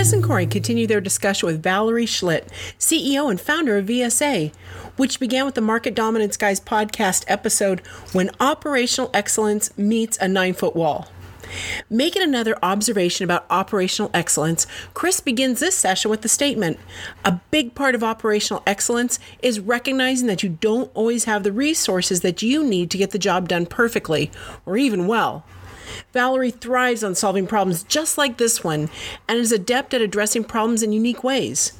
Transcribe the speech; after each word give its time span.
Chris 0.00 0.14
and 0.14 0.24
Corey 0.24 0.46
continue 0.46 0.86
their 0.86 1.02
discussion 1.02 1.46
with 1.46 1.62
Valerie 1.62 2.06
Schlitt, 2.06 2.48
CEO 2.78 3.30
and 3.30 3.38
founder 3.38 3.76
of 3.76 3.84
VSA, 3.84 4.50
which 4.96 5.20
began 5.20 5.44
with 5.44 5.54
the 5.54 5.60
Market 5.60 5.94
Dominance 5.94 6.38
Guys 6.38 6.58
podcast 6.58 7.22
episode 7.28 7.80
When 8.12 8.30
Operational 8.40 9.10
Excellence 9.12 9.76
Meets 9.76 10.16
a 10.16 10.26
Nine 10.26 10.54
Foot 10.54 10.74
Wall. 10.74 11.06
Making 11.90 12.22
another 12.22 12.56
observation 12.62 13.24
about 13.24 13.44
operational 13.50 14.10
excellence, 14.14 14.66
Chris 14.94 15.20
begins 15.20 15.60
this 15.60 15.76
session 15.76 16.10
with 16.10 16.22
the 16.22 16.30
statement 16.30 16.78
A 17.26 17.38
big 17.50 17.74
part 17.74 17.94
of 17.94 18.02
operational 18.02 18.62
excellence 18.66 19.18
is 19.42 19.60
recognizing 19.60 20.28
that 20.28 20.42
you 20.42 20.48
don't 20.48 20.90
always 20.94 21.24
have 21.24 21.42
the 21.42 21.52
resources 21.52 22.22
that 22.22 22.40
you 22.40 22.64
need 22.64 22.90
to 22.92 22.96
get 22.96 23.10
the 23.10 23.18
job 23.18 23.50
done 23.50 23.66
perfectly 23.66 24.30
or 24.64 24.78
even 24.78 25.06
well. 25.06 25.44
Valerie 26.12 26.50
thrives 26.50 27.04
on 27.04 27.14
solving 27.14 27.46
problems 27.46 27.82
just 27.84 28.18
like 28.18 28.36
this 28.36 28.64
one 28.64 28.88
and 29.28 29.38
is 29.38 29.52
adept 29.52 29.94
at 29.94 30.02
addressing 30.02 30.44
problems 30.44 30.82
in 30.82 30.92
unique 30.92 31.22
ways. 31.22 31.72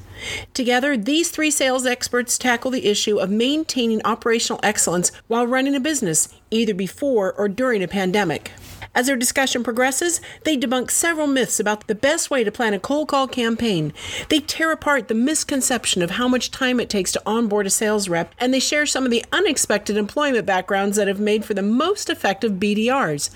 Together, 0.54 0.96
these 0.96 1.30
three 1.30 1.50
sales 1.50 1.86
experts 1.86 2.38
tackle 2.38 2.70
the 2.70 2.86
issue 2.86 3.18
of 3.18 3.30
maintaining 3.30 4.04
operational 4.04 4.60
excellence 4.62 5.10
while 5.28 5.46
running 5.46 5.74
a 5.74 5.80
business, 5.80 6.28
either 6.50 6.74
before 6.74 7.32
or 7.32 7.48
during 7.48 7.82
a 7.82 7.88
pandemic. 7.88 8.52
As 8.92 9.06
their 9.06 9.16
discussion 9.16 9.62
progresses, 9.62 10.20
they 10.42 10.56
debunk 10.56 10.90
several 10.90 11.28
myths 11.28 11.60
about 11.60 11.86
the 11.86 11.94
best 11.94 12.28
way 12.28 12.42
to 12.42 12.50
plan 12.50 12.74
a 12.74 12.80
cold 12.80 13.06
call 13.06 13.28
campaign. 13.28 13.92
They 14.28 14.40
tear 14.40 14.72
apart 14.72 15.06
the 15.06 15.14
misconception 15.14 16.02
of 16.02 16.12
how 16.12 16.26
much 16.26 16.50
time 16.50 16.80
it 16.80 16.90
takes 16.90 17.12
to 17.12 17.22
onboard 17.24 17.66
a 17.66 17.70
sales 17.70 18.08
rep, 18.08 18.34
and 18.38 18.52
they 18.52 18.58
share 18.58 18.86
some 18.86 19.04
of 19.04 19.12
the 19.12 19.24
unexpected 19.30 19.96
employment 19.96 20.44
backgrounds 20.44 20.96
that 20.96 21.06
have 21.06 21.20
made 21.20 21.44
for 21.44 21.54
the 21.54 21.62
most 21.62 22.10
effective 22.10 22.52
BDRs. 22.54 23.30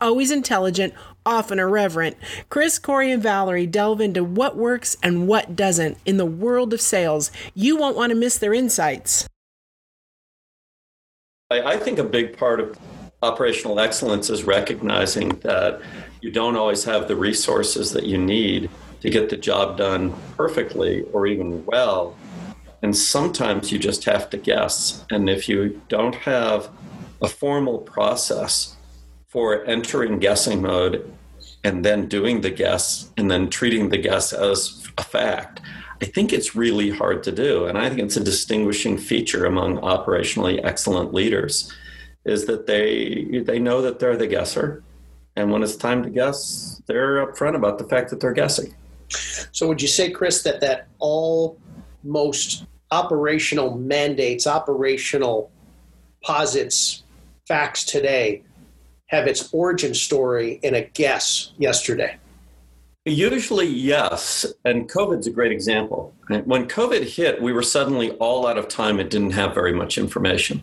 Always 0.00 0.30
intelligent, 0.30 0.94
often 1.26 1.58
irreverent, 1.58 2.16
Chris, 2.48 2.78
Corey, 2.78 3.10
and 3.10 3.22
Valerie 3.22 3.66
delve 3.66 4.00
into 4.00 4.22
what 4.22 4.56
works 4.56 4.96
and 5.02 5.26
what 5.26 5.56
doesn't 5.56 5.98
in 6.06 6.18
the 6.18 6.26
world 6.26 6.72
of 6.72 6.80
sales. 6.80 7.32
You 7.54 7.76
won't 7.76 7.96
want 7.96 8.10
to 8.10 8.16
miss 8.16 8.38
their 8.38 8.54
insights. 8.54 9.28
I 11.50 11.78
think 11.78 11.98
a 11.98 12.04
big 12.04 12.36
part 12.36 12.60
of 12.60 12.78
operational 13.22 13.80
excellence 13.80 14.30
is 14.30 14.44
recognizing 14.44 15.30
that 15.40 15.80
you 16.20 16.30
don't 16.30 16.56
always 16.56 16.84
have 16.84 17.08
the 17.08 17.16
resources 17.16 17.92
that 17.92 18.04
you 18.04 18.18
need 18.18 18.70
to 19.00 19.10
get 19.10 19.30
the 19.30 19.36
job 19.36 19.78
done 19.78 20.14
perfectly 20.36 21.02
or 21.12 21.26
even 21.26 21.64
well. 21.64 22.16
And 22.82 22.96
sometimes 22.96 23.72
you 23.72 23.78
just 23.78 24.04
have 24.04 24.30
to 24.30 24.36
guess. 24.36 25.04
And 25.10 25.28
if 25.28 25.48
you 25.48 25.80
don't 25.88 26.14
have 26.16 26.68
a 27.20 27.28
formal 27.28 27.78
process 27.78 28.76
for 29.28 29.64
entering 29.66 30.18
guessing 30.18 30.62
mode 30.62 31.12
and 31.62 31.84
then 31.84 32.08
doing 32.08 32.40
the 32.40 32.50
guess 32.50 33.10
and 33.16 33.30
then 33.30 33.50
treating 33.50 33.90
the 33.90 33.98
guess 33.98 34.32
as 34.32 34.88
a 34.96 35.04
fact, 35.04 35.60
I 36.00 36.06
think 36.06 36.32
it's 36.32 36.56
really 36.56 36.90
hard 36.90 37.22
to 37.24 37.32
do. 37.32 37.66
And 37.66 37.76
I 37.76 37.88
think 37.88 38.00
it's 38.00 38.16
a 38.16 38.24
distinguishing 38.24 38.96
feature 38.96 39.44
among 39.44 39.78
operationally 39.78 40.60
excellent 40.64 41.12
leaders 41.12 41.72
is 42.24 42.46
that 42.46 42.66
they 42.66 43.42
they 43.44 43.58
know 43.58 43.80
that 43.82 43.98
they're 43.98 44.16
the 44.16 44.26
guesser, 44.26 44.82
and 45.36 45.50
when 45.50 45.62
it's 45.62 45.76
time 45.76 46.02
to 46.02 46.10
guess, 46.10 46.82
they're 46.86 47.26
upfront 47.26 47.54
about 47.54 47.78
the 47.78 47.84
fact 47.84 48.10
that 48.10 48.20
they're 48.20 48.32
guessing. 48.32 48.74
So, 49.52 49.66
would 49.66 49.80
you 49.80 49.88
say, 49.88 50.10
Chris, 50.10 50.42
that 50.42 50.60
that 50.60 50.88
all 50.98 51.58
most 52.04 52.66
operational 52.90 53.76
mandates, 53.76 54.46
operational 54.46 55.50
posits, 56.22 57.04
facts 57.46 57.84
today 57.84 58.42
have 59.08 59.26
its 59.26 59.52
origin 59.52 59.94
story 59.94 60.60
in 60.62 60.74
a 60.74 60.82
guess 60.82 61.52
yesterday? 61.58 62.16
Usually, 63.04 63.66
yes. 63.66 64.46
And 64.64 64.88
COVID's 64.88 65.26
a 65.26 65.30
great 65.30 65.52
example. 65.52 66.14
When 66.44 66.68
COVID 66.68 67.04
hit, 67.04 67.40
we 67.40 67.52
were 67.52 67.62
suddenly 67.62 68.12
all 68.12 68.46
out 68.46 68.58
of 68.58 68.68
time 68.68 69.00
and 69.00 69.10
didn't 69.10 69.30
have 69.30 69.54
very 69.54 69.72
much 69.72 69.98
information. 69.98 70.62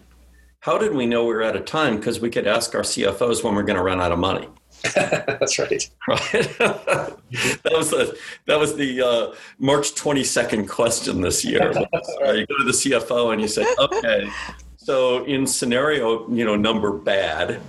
How 0.59 0.77
did 0.77 0.93
we 0.93 1.05
know 1.05 1.25
we 1.25 1.33
were 1.33 1.43
out 1.43 1.55
of 1.55 1.65
time? 1.65 1.97
Because 1.97 2.19
we 2.19 2.29
could 2.29 2.47
ask 2.47 2.73
our 2.75 2.81
CFOs 2.81 3.43
when 3.43 3.55
we're 3.55 3.63
going 3.63 3.77
to 3.77 3.83
run 3.83 4.01
out 4.01 4.11
of 4.11 4.19
money. 4.19 4.47
That's 4.95 5.57
right. 5.57 5.89
Right. 6.07 6.19
that 6.59 7.71
was 7.71 7.89
the 7.89 8.17
that 8.45 8.59
was 8.59 8.75
the 8.75 9.01
uh, 9.01 9.35
March 9.57 9.95
twenty 9.95 10.23
second 10.23 10.67
question 10.67 11.21
this 11.21 11.43
year. 11.43 11.73
Uh, 12.25 12.31
you 12.31 12.45
go 12.47 12.57
to 12.57 12.63
the 12.63 12.71
CFO 12.71 13.33
and 13.33 13.41
you 13.41 13.47
say, 13.47 13.65
okay, 13.77 14.29
so 14.77 15.23
in 15.25 15.45
scenario 15.45 16.27
you 16.29 16.45
know 16.45 16.55
number 16.55 16.91
bad, 16.91 17.61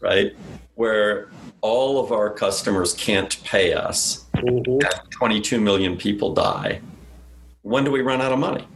right, 0.00 0.34
where 0.74 1.30
all 1.60 2.02
of 2.02 2.12
our 2.12 2.30
customers 2.30 2.94
can't 2.94 3.42
pay 3.44 3.74
us, 3.74 4.26
mm-hmm. 4.36 4.78
22 5.10 5.60
million 5.60 5.96
people 5.96 6.32
die. 6.34 6.80
When 7.62 7.84
do 7.84 7.90
we 7.90 8.00
run 8.00 8.20
out 8.20 8.32
of 8.32 8.38
money? 8.38 8.66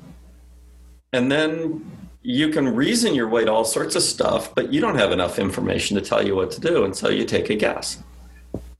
And 1.12 1.30
then 1.30 1.90
you 2.22 2.48
can 2.48 2.74
reason 2.74 3.14
your 3.14 3.28
way 3.28 3.44
to 3.44 3.52
all 3.52 3.64
sorts 3.64 3.96
of 3.96 4.02
stuff, 4.02 4.54
but 4.54 4.72
you 4.72 4.80
don't 4.80 4.96
have 4.96 5.12
enough 5.12 5.38
information 5.38 5.96
to 5.96 6.02
tell 6.02 6.26
you 6.26 6.34
what 6.34 6.50
to 6.52 6.60
do, 6.60 6.84
and 6.84 6.94
so 6.94 7.08
you 7.08 7.24
take 7.24 7.50
a 7.50 7.54
guess. 7.54 8.02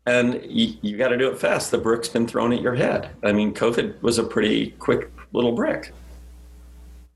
And 0.07 0.41
you, 0.45 0.77
you 0.83 0.99
got 0.99 1.09
to 1.09 1.17
do 1.17 1.31
it 1.31 1.39
fast. 1.39 1.71
The 1.71 1.79
brick's 1.79 2.09
been 2.09 2.27
thrown 2.27 2.53
at 2.53 2.61
your 2.61 2.75
head. 2.75 3.11
I 3.23 3.33
mean, 3.33 3.55
COVID 3.55 4.03
was 4.03 4.19
a 4.19 4.25
pretty 4.25 4.73
quick 4.73 5.11
little 5.33 5.53
brick. 5.53 5.93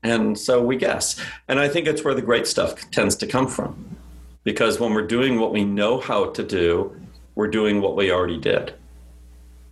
And 0.01 0.37
so 0.37 0.63
we 0.63 0.77
guess. 0.77 1.19
And 1.47 1.59
I 1.59 1.67
think 1.67 1.87
it's 1.87 2.03
where 2.03 2.13
the 2.13 2.21
great 2.21 2.47
stuff 2.47 2.89
tends 2.89 3.15
to 3.17 3.27
come 3.27 3.47
from. 3.47 3.88
Because 4.49 4.79
when 4.79 4.95
we're 4.95 5.05
doing 5.05 5.39
what 5.39 5.51
we 5.51 5.63
know 5.63 5.99
how 5.99 6.31
to 6.31 6.41
do, 6.41 6.99
we're 7.35 7.51
doing 7.51 7.81
what 7.81 7.95
we 7.95 8.11
already 8.11 8.39
did. 8.39 8.73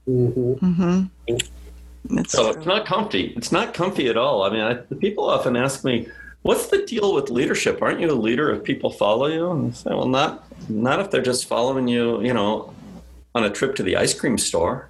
Mm-hmm. 0.08 0.84
Mm-hmm. 0.84 2.22
so 2.28 2.44
true. 2.44 2.58
it's 2.60 2.68
not 2.68 2.86
comfy. 2.86 3.34
It's 3.36 3.52
not 3.52 3.74
comfy 3.74 4.08
at 4.08 4.18
all. 4.18 4.44
I 4.44 4.52
mean, 4.52 4.62
I, 4.62 4.74
the 4.76 4.96
people 4.96 5.28
often 5.28 5.56
ask 5.58 5.84
me, 5.84 6.08
what's 6.44 6.68
the 6.68 6.86
deal 6.86 7.16
with 7.16 7.32
leadership? 7.32 7.82
Aren't 7.82 8.00
you 8.00 8.12
a 8.12 8.14
leader 8.14 8.54
if 8.54 8.64
people 8.64 8.92
follow 8.92 9.26
you? 9.26 9.50
And 9.50 9.72
I 9.72 9.74
say, 9.74 9.90
well, 9.90 10.08
not 10.08 10.46
not 10.70 11.00
if 11.00 11.10
they're 11.10 11.24
just 11.24 11.48
following 11.48 11.88
you, 11.88 12.22
you 12.22 12.36
know, 12.36 12.72
on 13.34 13.46
a 13.46 13.50
trip 13.50 13.74
to 13.78 13.84
the 13.84 13.96
ice 13.96 14.14
cream 14.14 14.38
store. 14.38 14.90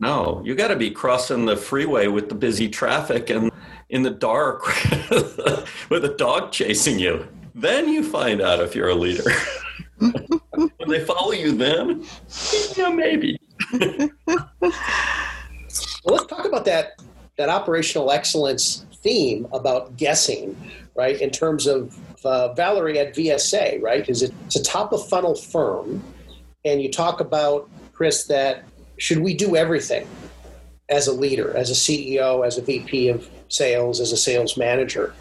No, 0.00 0.40
you 0.42 0.54
got 0.54 0.68
to 0.68 0.76
be 0.76 0.90
crossing 0.90 1.44
the 1.44 1.58
freeway 1.58 2.06
with 2.06 2.30
the 2.30 2.34
busy 2.34 2.70
traffic 2.70 3.28
and 3.28 3.52
in 3.90 4.04
the 4.04 4.10
dark 4.10 4.66
with 5.90 6.02
a 6.02 6.14
dog 6.16 6.50
chasing 6.50 6.98
you. 6.98 7.28
Then 7.54 7.88
you 7.88 8.02
find 8.02 8.40
out 8.40 8.60
if 8.60 8.74
you're 8.74 8.88
a 8.88 8.94
leader. 8.94 9.30
when 9.98 10.88
they 10.88 11.04
follow 11.04 11.32
you, 11.32 11.52
then 11.52 12.04
yeah, 12.76 12.88
maybe. 12.88 13.38
well, 13.72 14.10
let's 16.06 16.26
talk 16.26 16.44
about 16.44 16.64
that 16.64 17.00
that 17.38 17.48
operational 17.48 18.10
excellence 18.10 18.84
theme 18.96 19.46
about 19.52 19.96
guessing, 19.96 20.56
right? 20.94 21.20
In 21.20 21.30
terms 21.30 21.66
of 21.66 21.96
uh, 22.24 22.52
Valerie 22.52 22.98
at 22.98 23.14
VSA, 23.14 23.82
right? 23.82 24.08
Is 24.08 24.22
it, 24.22 24.34
it's 24.46 24.56
a 24.56 24.62
top 24.62 24.92
of 24.92 25.08
funnel 25.08 25.34
firm, 25.34 26.02
and 26.64 26.82
you 26.82 26.90
talk 26.90 27.20
about 27.20 27.68
Chris 27.92 28.24
that 28.24 28.64
should 28.98 29.18
we 29.18 29.34
do 29.34 29.56
everything 29.56 30.06
as 30.88 31.06
a 31.06 31.12
leader, 31.12 31.56
as 31.56 31.70
a 31.70 31.74
CEO, 31.74 32.46
as 32.46 32.58
a 32.58 32.62
VP 32.62 33.08
of 33.08 33.28
sales, 33.48 34.00
as 34.00 34.12
a 34.12 34.16
sales 34.16 34.56
manager, 34.56 35.14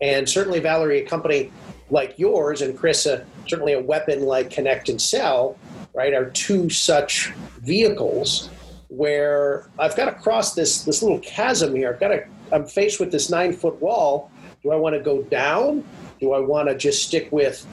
and 0.00 0.28
certainly 0.28 0.60
Valerie, 0.60 1.02
a 1.02 1.06
company 1.06 1.50
like 1.90 2.18
yours, 2.18 2.62
and 2.62 2.78
Chris, 2.78 3.06
a, 3.06 3.24
certainly 3.46 3.72
a 3.72 3.80
weapon 3.80 4.22
like 4.22 4.50
Connect 4.50 4.88
and 4.88 5.00
Sell, 5.00 5.56
right, 5.94 6.12
are 6.14 6.30
two 6.30 6.68
such 6.68 7.30
vehicles 7.60 8.50
where 8.88 9.68
I've 9.78 9.96
got 9.96 10.06
to 10.06 10.12
cross 10.12 10.54
this 10.54 10.82
this 10.82 11.02
little 11.02 11.20
chasm 11.20 11.74
here. 11.74 11.92
I've 11.92 12.00
got 12.00 12.08
to 12.08 12.24
I'm 12.52 12.66
faced 12.66 13.00
with 13.00 13.12
this 13.12 13.30
nine 13.30 13.52
foot 13.52 13.80
wall. 13.80 14.30
Do 14.62 14.72
I 14.72 14.76
want 14.76 14.94
to 14.94 15.00
go 15.00 15.22
down? 15.22 15.84
Do 16.20 16.32
I 16.32 16.40
want 16.40 16.68
to 16.68 16.76
just 16.76 17.06
stick 17.06 17.30
with 17.30 17.66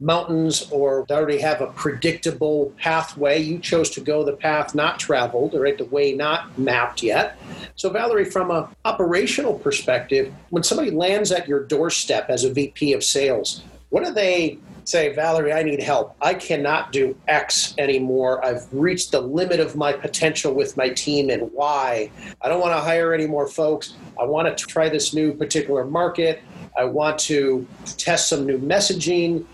mountains 0.00 0.68
or 0.70 1.04
they 1.08 1.14
already 1.14 1.38
have 1.38 1.60
a 1.60 1.68
predictable 1.68 2.72
pathway? 2.78 3.40
You 3.40 3.58
chose 3.58 3.90
to 3.90 4.00
go 4.00 4.24
the 4.24 4.32
path 4.32 4.74
not 4.74 4.98
traveled, 4.98 5.54
right, 5.54 5.76
the 5.76 5.84
way 5.86 6.14
not 6.14 6.58
mapped 6.58 7.02
yet. 7.02 7.38
So, 7.76 7.90
Valerie, 7.90 8.24
from 8.24 8.50
an 8.50 8.66
operational 8.84 9.54
perspective, 9.54 10.32
when 10.50 10.62
somebody 10.62 10.90
lands 10.90 11.32
at 11.32 11.48
your 11.48 11.64
doorstep 11.64 12.28
as 12.28 12.44
a 12.44 12.52
VP 12.52 12.92
of 12.92 13.04
sales, 13.04 13.62
what 13.90 14.04
do 14.04 14.12
they 14.12 14.58
say, 14.88 15.14
Valerie, 15.14 15.52
I 15.52 15.62
need 15.62 15.82
help. 15.82 16.16
I 16.22 16.32
cannot 16.32 16.92
do 16.92 17.14
X 17.28 17.74
anymore. 17.76 18.44
I've 18.44 18.66
reached 18.72 19.12
the 19.12 19.20
limit 19.20 19.60
of 19.60 19.76
my 19.76 19.92
potential 19.92 20.54
with 20.54 20.76
my 20.76 20.88
team 20.88 21.28
and 21.28 21.52
Y. 21.52 22.10
I 22.40 22.48
don't 22.48 22.60
want 22.60 22.74
to 22.74 22.80
hire 22.80 23.12
any 23.12 23.26
more 23.26 23.46
folks. 23.46 23.94
I 24.18 24.24
want 24.24 24.56
to 24.56 24.66
try 24.66 24.88
this 24.88 25.12
new 25.12 25.34
particular 25.34 25.84
market. 25.84 26.40
I 26.76 26.84
want 26.84 27.18
to 27.20 27.66
test 27.98 28.28
some 28.28 28.46
new 28.46 28.58
messaging. 28.58 29.44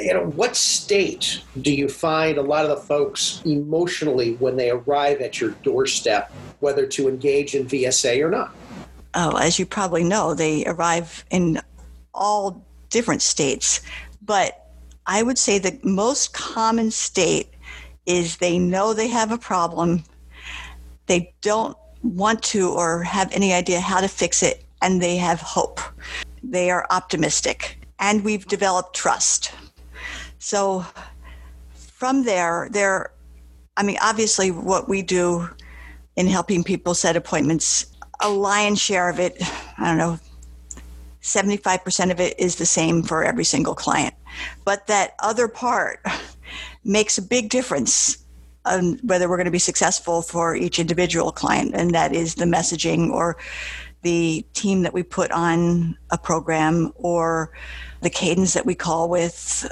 You 0.00 0.14
know, 0.14 0.26
what 0.30 0.56
state 0.56 1.42
do 1.60 1.72
you 1.72 1.88
find 1.88 2.38
a 2.38 2.42
lot 2.42 2.64
of 2.64 2.70
the 2.70 2.84
folks 2.84 3.42
emotionally 3.44 4.34
when 4.36 4.56
they 4.56 4.70
arrive 4.70 5.20
at 5.20 5.40
your 5.40 5.50
doorstep, 5.62 6.32
whether 6.60 6.86
to 6.86 7.08
engage 7.08 7.54
in 7.54 7.66
VSA 7.66 8.24
or 8.24 8.30
not? 8.30 8.54
Oh, 9.14 9.36
as 9.36 9.58
you 9.58 9.66
probably 9.66 10.04
know, 10.04 10.34
they 10.34 10.64
arrive 10.66 11.24
in 11.30 11.60
all 12.14 12.64
different 12.88 13.22
states. 13.22 13.80
But 14.22 14.66
I 15.06 15.22
would 15.22 15.38
say 15.38 15.58
the 15.58 15.78
most 15.82 16.32
common 16.32 16.90
state 16.90 17.48
is 18.06 18.36
they 18.36 18.58
know 18.58 18.94
they 18.94 19.08
have 19.08 19.32
a 19.32 19.38
problem, 19.38 20.04
they 21.06 21.34
don't 21.40 21.76
want 22.02 22.42
to 22.42 22.70
or 22.70 23.02
have 23.02 23.30
any 23.32 23.52
idea 23.52 23.80
how 23.80 24.00
to 24.00 24.08
fix 24.08 24.42
it, 24.42 24.64
and 24.80 25.02
they 25.02 25.16
have 25.16 25.40
hope. 25.40 25.80
They 26.42 26.70
are 26.70 26.86
optimistic, 26.90 27.78
and 27.98 28.24
we've 28.24 28.46
developed 28.46 28.94
trust. 28.96 29.52
So 30.40 30.86
from 31.74 32.24
there, 32.24 32.68
there, 32.72 33.12
I 33.76 33.82
mean, 33.82 33.98
obviously, 34.00 34.50
what 34.50 34.88
we 34.88 35.02
do 35.02 35.48
in 36.16 36.26
helping 36.26 36.64
people 36.64 36.94
set 36.94 37.14
appointments, 37.14 37.86
a 38.22 38.30
lion's 38.30 38.80
share 38.80 39.10
of 39.10 39.20
it, 39.20 39.36
I 39.78 39.84
don't 39.84 39.98
know, 39.98 40.18
75% 41.22 42.10
of 42.10 42.20
it 42.20 42.40
is 42.40 42.56
the 42.56 42.64
same 42.64 43.02
for 43.02 43.22
every 43.22 43.44
single 43.44 43.74
client. 43.74 44.14
But 44.64 44.86
that 44.86 45.14
other 45.18 45.46
part 45.46 46.02
makes 46.84 47.18
a 47.18 47.22
big 47.22 47.50
difference 47.50 48.24
on 48.64 48.94
whether 49.02 49.28
we're 49.28 49.36
going 49.36 49.44
to 49.44 49.50
be 49.50 49.58
successful 49.58 50.22
for 50.22 50.56
each 50.56 50.78
individual 50.78 51.32
client, 51.32 51.72
and 51.74 51.94
that 51.94 52.14
is 52.14 52.36
the 52.36 52.46
messaging 52.46 53.10
or 53.10 53.36
the 54.02 54.42
team 54.54 54.82
that 54.82 54.94
we 54.94 55.02
put 55.02 55.30
on 55.32 55.98
a 56.10 56.16
program 56.16 56.92
or 56.94 57.52
the 58.00 58.08
cadence 58.08 58.54
that 58.54 58.64
we 58.64 58.74
call 58.74 59.10
with 59.10 59.70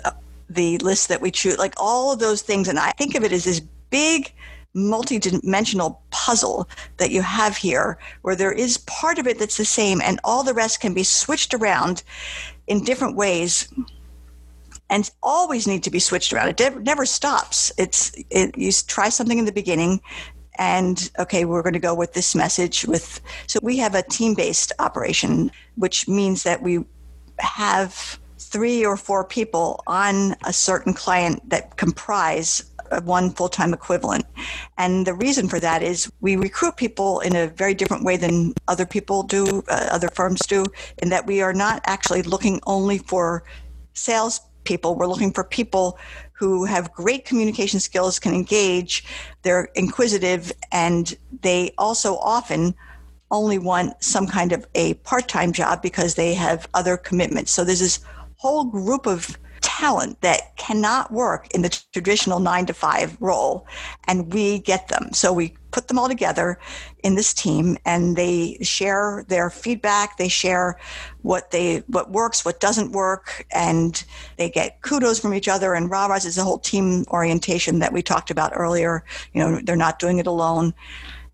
the 0.49 0.79
list 0.79 1.09
that 1.09 1.21
we 1.21 1.31
choose 1.31 1.59
like 1.59 1.75
all 1.77 2.13
of 2.13 2.19
those 2.19 2.43
things. 2.43 2.69
And 2.69 2.79
i 2.79 2.91
think 2.93 3.15
of 3.15 3.25
it 3.25 3.33
as 3.33 3.45
this 3.45 3.61
big 3.91 4.33
multi-dimensional 4.75 6.03
puzzle 6.11 6.69
that 6.99 7.11
you 7.11 7.23
have 7.23 7.57
here 7.57 7.99
where 8.23 8.37
there 8.37 8.53
is 8.53 8.79
part 8.79 9.19
of 9.19 9.27
it 9.27 9.39
that's 9.39 9.57
the 9.57 9.65
same 9.65 10.01
and 10.03 10.21
all 10.25 10.45
the 10.45 10.55
rest 10.55 10.81
can 10.81 10.95
be 10.95 11.03
switched 11.03 11.55
around 11.55 12.03
in 12.67 12.85
different 12.85 13.17
ways 13.17 13.73
and 14.91 15.11
always 15.23 15.67
need 15.67 15.83
to 15.83 15.91
be 15.91 15.99
switched 15.99 16.33
around. 16.33 16.61
It 16.61 16.83
never 16.83 17.05
stops. 17.05 17.73
It's 17.77 18.13
it, 18.31 18.57
you 18.57 18.73
try 18.73 19.09
something 19.09 19.39
in 19.39 19.45
the 19.45 19.53
beginning 19.53 20.01
and 20.59 21.11
okay 21.19 21.45
we're 21.45 21.63
going 21.63 21.73
to 21.73 21.79
go 21.79 21.95
with 21.95 22.15
this 22.15 22.35
message 22.35 22.85
with 22.87 23.21
so 23.47 23.61
we 23.63 23.77
have 23.77 23.95
a 23.95 24.03
team-based 24.03 24.73
operation 24.81 25.53
which 25.77 26.09
means 26.09 26.43
that 26.43 26.63
we 26.63 26.85
have 27.39 28.19
three 28.49 28.85
or 28.85 28.97
four 28.97 29.25
people 29.25 29.83
on 29.87 30.35
a 30.45 30.53
certain 30.53 30.95
client 30.95 31.49
that 31.51 31.77
comprise 31.77 32.65
one 33.05 33.31
full 33.31 33.49
time 33.49 33.75
equivalent. 33.75 34.25
And 34.79 35.07
the 35.07 35.15
reason 35.15 35.49
for 35.49 35.61
that 35.61 35.83
is 35.83 36.11
we 36.21 36.37
recruit 36.37 36.77
people 36.77 37.21
in 37.21 37.37
a 37.37 37.47
very 37.49 37.75
different 37.75 38.05
way 38.05 38.17
than 38.17 38.55
other 38.67 38.87
people 38.87 39.23
do, 39.23 39.63
uh, 39.69 39.89
other 39.91 40.09
firms 40.09 40.41
do, 40.47 40.65
in 41.03 41.11
that 41.11 41.27
we 41.27 41.43
are 41.43 41.53
not 41.53 41.83
actually 41.85 42.23
looking 42.23 42.61
only 42.67 42.99
for 42.99 43.45
sales 43.93 44.41
people. 44.65 44.95
We're 44.95 45.07
looking 45.07 45.33
for 45.33 45.45
people 45.45 45.99
who 46.33 46.65
have 46.65 46.93
great 46.93 47.25
communication 47.25 47.81
skills, 47.81 48.19
can 48.19 48.33
engage, 48.33 49.05
they're 49.43 49.69
inquisitive, 49.75 50.53
and 50.71 51.17
they 51.43 51.73
also 51.79 52.17
often 52.19 52.75
only 53.31 53.59
want 53.59 53.93
some 54.03 54.27
kind 54.27 54.53
of 54.53 54.67
a 54.75 54.95
part 54.95 55.29
time 55.29 55.53
job 55.53 55.83
because 55.83 56.15
they 56.15 56.33
have 56.35 56.69
other 56.75 56.97
commitments. 56.97 57.51
So 57.51 57.65
this 57.65 57.81
this 57.81 58.01
whole 58.39 58.65
group 58.65 59.07
of 59.07 59.39
talent 59.61 60.21
that 60.23 60.57
cannot 60.57 61.13
work 61.13 61.49
in 61.55 61.63
the 61.63 61.69
traditional 61.93 62.41
nine 62.41 62.67
to 62.67 62.73
five 62.73 63.17
role, 63.21 63.67
and 64.07 64.33
we 64.33 64.59
get 64.61 64.89
them. 64.89 65.13
So 65.13 65.33
we 65.33 65.55
put 65.71 65.89
them 65.89 65.99
all 65.99 66.09
together 66.09 66.59
in 67.05 67.15
this 67.15 67.35
team, 67.35 67.77
and 67.85 68.17
they 68.17 68.59
share 68.63 69.25
their 69.29 69.51
feedback. 69.51 70.17
They 70.17 70.29
share 70.29 70.79
what 71.23 71.51
they 71.51 71.85
what 71.89 72.11
works, 72.11 72.45
what 72.45 72.61
doesn't 72.61 72.93
work, 72.93 73.47
and 73.53 74.03
they 74.37 74.51
get 74.51 74.83
kudos 74.83 75.21
from 75.21 75.35
each 75.35 75.49
other. 75.49 75.75
And 75.75 75.91
rah 75.91 76.13
is 76.15 76.39
a 76.39 76.45
whole 76.45 76.59
team 76.59 77.05
orientation 77.09 77.79
that 77.81 77.93
we 77.93 78.03
talked 78.03 78.31
about 78.31 78.53
earlier. 78.55 79.05
You 79.33 79.41
know, 79.43 79.61
they're 79.63 79.77
not 79.77 79.99
doing 79.99 80.19
it 80.19 80.27
alone, 80.27 80.75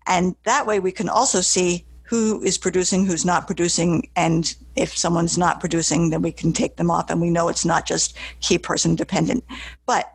and 0.07 0.35
that 0.43 0.67
way 0.67 0.79
we 0.79 0.91
can 0.91 1.09
also 1.09 1.41
see 1.41 1.85
who 2.05 2.41
is 2.43 2.57
producing, 2.57 3.05
who's 3.05 3.25
not 3.25 3.47
producing, 3.47 4.07
and 4.15 4.55
if 4.75 4.95
someone's 4.95 5.37
not 5.37 5.59
producing, 5.59 6.11
then 6.11 6.21
we 6.21 6.31
can 6.31 6.53
take 6.53 6.77
them 6.77 6.91
off, 6.91 7.09
and 7.09 7.19
we 7.19 7.31
know 7.31 7.49
it's 7.49 7.65
not 7.65 7.85
just 7.85 8.15
key 8.41 8.57
person 8.57 8.95
dependent. 8.95 9.43
But 9.85 10.11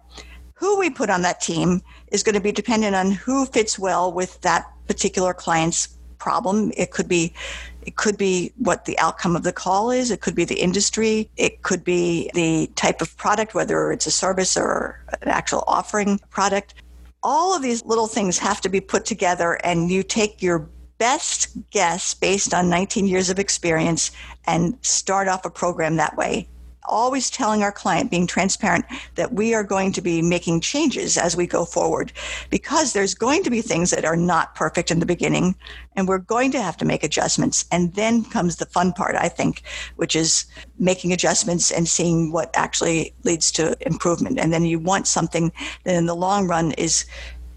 who 0.54 0.78
we 0.78 0.88
put 0.88 1.10
on 1.10 1.22
that 1.22 1.40
team 1.40 1.82
is 2.12 2.22
going 2.22 2.34
to 2.34 2.40
be 2.40 2.52
dependent 2.52 2.94
on 2.94 3.10
who 3.10 3.44
fits 3.46 3.78
well 3.78 4.12
with 4.12 4.40
that 4.42 4.70
particular 4.87 5.34
client's 5.34 5.88
problem. 6.19 6.70
It 6.76 6.92
could 6.92 7.08
be 7.08 7.34
it 7.82 7.96
could 7.96 8.19
be 8.19 8.52
what 8.58 8.84
the 8.84 8.98
outcome 8.98 9.34
of 9.34 9.43
the 9.43 9.54
call 9.54 9.90
is. 9.90 10.10
It 10.10 10.20
could 10.20 10.34
be 10.34 10.44
the 10.44 10.60
industry. 10.60 11.31
It 11.38 11.62
could 11.62 11.82
be 11.82 12.31
the 12.34 12.66
type 12.76 13.00
of 13.00 13.16
product, 13.16 13.54
whether 13.54 13.90
it's 13.90 14.06
a 14.06 14.10
service 14.10 14.54
or 14.54 15.02
an 15.22 15.28
actual 15.28 15.64
offering 15.66 16.20
product. 16.28 16.75
All 17.22 17.56
of 17.56 17.62
these 17.62 17.82
little 17.84 18.06
things 18.06 18.38
have 18.38 18.60
to 18.60 18.69
be 18.69 18.81
put 18.81 19.06
together, 19.06 19.54
and 19.64 19.90
you 19.90 20.02
take 20.02 20.43
your 20.43 20.69
best 21.00 21.49
guess 21.70 22.12
based 22.12 22.52
on 22.52 22.69
19 22.69 23.06
years 23.06 23.31
of 23.31 23.38
experience 23.38 24.11
and 24.47 24.76
start 24.82 25.29
off 25.29 25.47
a 25.47 25.50
program 25.50 25.97
that 25.97 26.14
way. 26.17 26.47
Always 26.85 27.31
telling 27.31 27.62
our 27.62 27.73
client, 27.73 28.11
being 28.11 28.26
transparent, 28.26 28.85
that 29.14 29.32
we 29.32 29.55
are 29.55 29.64
going 29.64 29.93
to 29.93 30.02
be 30.02 30.20
making 30.20 30.61
changes 30.61 31.17
as 31.17 31.37
we 31.37 31.47
go 31.47 31.64
forward 31.64 32.12
because 32.50 32.93
there's 32.93 33.14
going 33.14 33.43
to 33.44 33.50
be 33.50 33.62
things 33.62 33.91
that 33.91 34.05
are 34.05 34.17
not 34.17 34.55
perfect 34.55 34.91
in 34.91 35.00
the 35.00 35.06
beginning 35.06 35.55
and 35.97 36.06
we're 36.06 36.19
going 36.19 36.50
to 36.52 36.61
have 36.61 36.76
to 36.79 36.85
make 36.85 37.03
adjustments. 37.03 37.64
And 37.73 37.94
then 37.94 38.23
comes 38.25 38.56
the 38.56 38.67
fun 38.67 38.93
part, 38.93 39.17
I 39.17 39.29
think, 39.29 39.62
which 39.96 40.14
is 40.14 40.44
making 40.79 41.14
adjustments 41.14 41.70
and 41.70 41.89
seeing 41.89 42.31
what 42.31 42.51
actually 42.55 43.15
leads 43.24 43.51
to 43.53 43.74
improvement. 43.86 44.39
And 44.39 44.53
then 44.53 44.65
you 44.65 44.79
want 44.79 45.06
something 45.06 45.51
that 45.84 45.94
in 45.94 46.05
the 46.05 46.17
long 46.17 46.46
run 46.46 46.72
is 46.72 47.06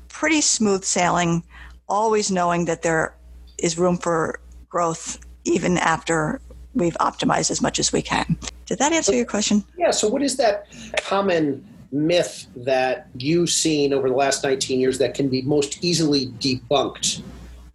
pretty 0.08 0.39
smooth 0.39 0.86
sailing, 0.86 1.44
always 1.89 2.32
knowing 2.32 2.65
that 2.65 2.84
there 2.84 3.15
is 3.63 3.79
room 3.79 3.98
for 3.98 4.39
growth 4.70 5.17
even 5.46 5.77
after 5.77 6.39
we've 6.75 6.98
optimized 7.00 7.50
as 7.50 7.62
much 7.62 7.79
as 7.79 7.91
we 7.91 8.01
can. 8.01 8.38
Did 8.65 8.77
that 8.79 8.91
answer 8.91 9.13
your 9.13 9.25
question? 9.25 9.63
Yeah. 9.77 9.91
So, 9.91 10.08
what 10.08 10.22
is 10.22 10.38
that 10.38 10.67
common 10.98 11.65
myth 11.91 12.48
that 12.55 13.08
you've 13.15 13.50
seen 13.50 13.93
over 13.93 14.10
the 14.10 14.15
last 14.15 14.43
19 14.43 14.79
years 14.79 14.98
that 14.98 15.13
can 15.13 15.29
be 15.29 15.41
most 15.43 15.84
easily 15.84 16.27
debunked 16.27 17.22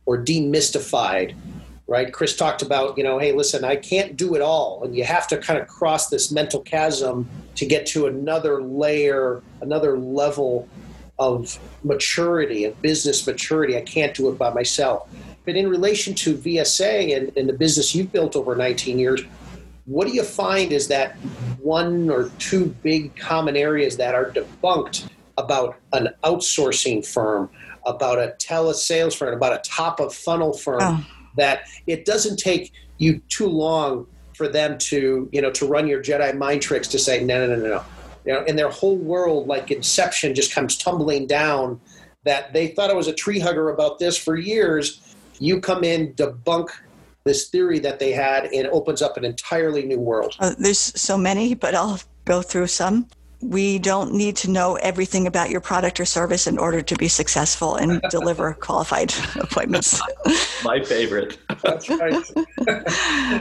or 0.07 0.23
demystified? 0.23 1.35
Right. 1.87 2.13
Chris 2.13 2.37
talked 2.37 2.61
about, 2.61 2.99
you 2.99 3.05
know, 3.05 3.19
hey, 3.19 3.33
listen, 3.33 3.65
I 3.65 3.77
can't 3.77 4.15
do 4.15 4.35
it 4.35 4.43
all. 4.43 4.85
And 4.85 4.95
you 4.95 5.05
have 5.05 5.27
to 5.29 5.39
kind 5.39 5.59
of 5.59 5.69
cross 5.69 6.11
this 6.11 6.31
mental 6.31 6.61
chasm 6.61 7.27
to 7.55 7.65
get 7.65 7.87
to 7.87 8.07
another 8.07 8.63
layer, 8.63 9.43
another 9.63 9.99
level 9.99 10.69
of 11.19 11.59
maturity, 11.83 12.65
of 12.65 12.81
business 12.83 13.27
maturity. 13.27 13.79
I 13.79 13.81
can't 13.81 14.15
do 14.15 14.29
it 14.29 14.37
by 14.37 14.53
myself. 14.53 15.09
But 15.49 15.57
in 15.57 15.71
relation 15.71 16.15
to 16.17 16.37
VSA 16.37 17.17
and, 17.17 17.33
and 17.35 17.49
the 17.49 17.55
business 17.55 17.95
you've 17.95 18.13
built 18.13 18.37
over 18.37 18.55
19 18.55 18.99
years, 18.99 19.23
what 19.87 20.07
do 20.07 20.13
you 20.13 20.23
find 20.23 20.73
is 20.73 20.89
that 20.89 21.17
one 21.63 22.11
or 22.11 22.31
two 22.39 22.67
big 22.83 23.17
common 23.17 23.57
areas 23.57 23.97
that 23.97 24.15
are 24.15 24.31
debunked 24.31 25.09
about 25.39 25.79
an 25.95 26.09
outsourcing 26.23 27.07
firm, 27.07 27.49
about 27.87 28.19
a 28.19 28.35
telesales 28.39 29.17
firm, 29.17 29.33
about 29.33 29.55
a 29.55 29.63
top 29.65 30.01
of 30.01 30.13
funnel 30.13 30.53
firm, 30.53 30.83
oh. 30.83 31.07
that 31.39 31.63
it 31.87 32.05
doesn't 32.05 32.37
take 32.37 32.71
you 32.99 33.19
too 33.31 33.49
long 33.49 34.07
for 34.35 34.49
them 34.49 34.77
to, 34.77 35.31
you 35.33 35.41
know, 35.41 35.51
to 35.53 35.65
run 35.65 35.89
your 35.89 36.03
Jedi 36.03 36.37
mind 36.37 36.61
tricks 36.61 36.89
to 36.89 36.99
say, 36.99 37.25
no, 37.25 37.47
no, 37.47 37.57
no, 37.57 37.63
no, 37.63 37.69
no. 37.77 37.85
You 38.27 38.33
know, 38.35 38.45
and 38.47 38.59
their 38.59 38.69
whole 38.69 38.99
world, 38.99 39.49
like 39.49 39.71
Inception, 39.71 40.35
just 40.35 40.53
comes 40.55 40.77
tumbling 40.77 41.27
down. 41.27 41.81
That 42.25 42.53
they 42.53 42.67
thought 42.69 42.91
I 42.91 42.95
was 42.95 43.09
a 43.09 43.15
tree 43.15 43.39
hugger 43.39 43.71
about 43.71 43.99
this 43.99 44.19
for 44.19 44.37
years, 44.37 45.01
you 45.39 45.61
come 45.61 45.85
in, 45.85 46.15
debunk 46.15 46.69
this 47.25 47.49
theory 47.49 47.79
that 47.81 47.99
they 47.99 48.13
had, 48.13 48.45
and 48.45 48.55
it 48.55 48.71
opens 48.73 49.03
up 49.03 49.17
an 49.17 49.25
entirely 49.25 49.85
new 49.85 50.01
world. 50.01 50.35
Uh, 50.41 50.55
there's 50.59 50.79
so 50.79 51.19
many, 51.19 51.55
but 51.55 51.75
I'll 51.75 52.01
go 52.25 52.43
through 52.43 52.69
some. 52.69 53.07
We 53.41 53.79
don't 53.79 54.15
need 54.15 54.35
to 54.37 54.51
know 54.51 54.77
everything 54.77 55.27
about 55.27 55.51
your 55.51 55.61
product 55.61 56.01
or 56.01 56.05
service 56.05 56.47
in 56.47 56.59
order 56.59 56.83
to 56.83 56.97
be 56.97 57.07
successful 57.07 57.77
and 57.77 58.01
deliver 58.11 58.55
qualified 58.55 59.15
appointments. 59.37 60.01
My 60.65 60.83
favorite. 60.83 61.39
That's 61.63 61.89
right. 61.89 62.25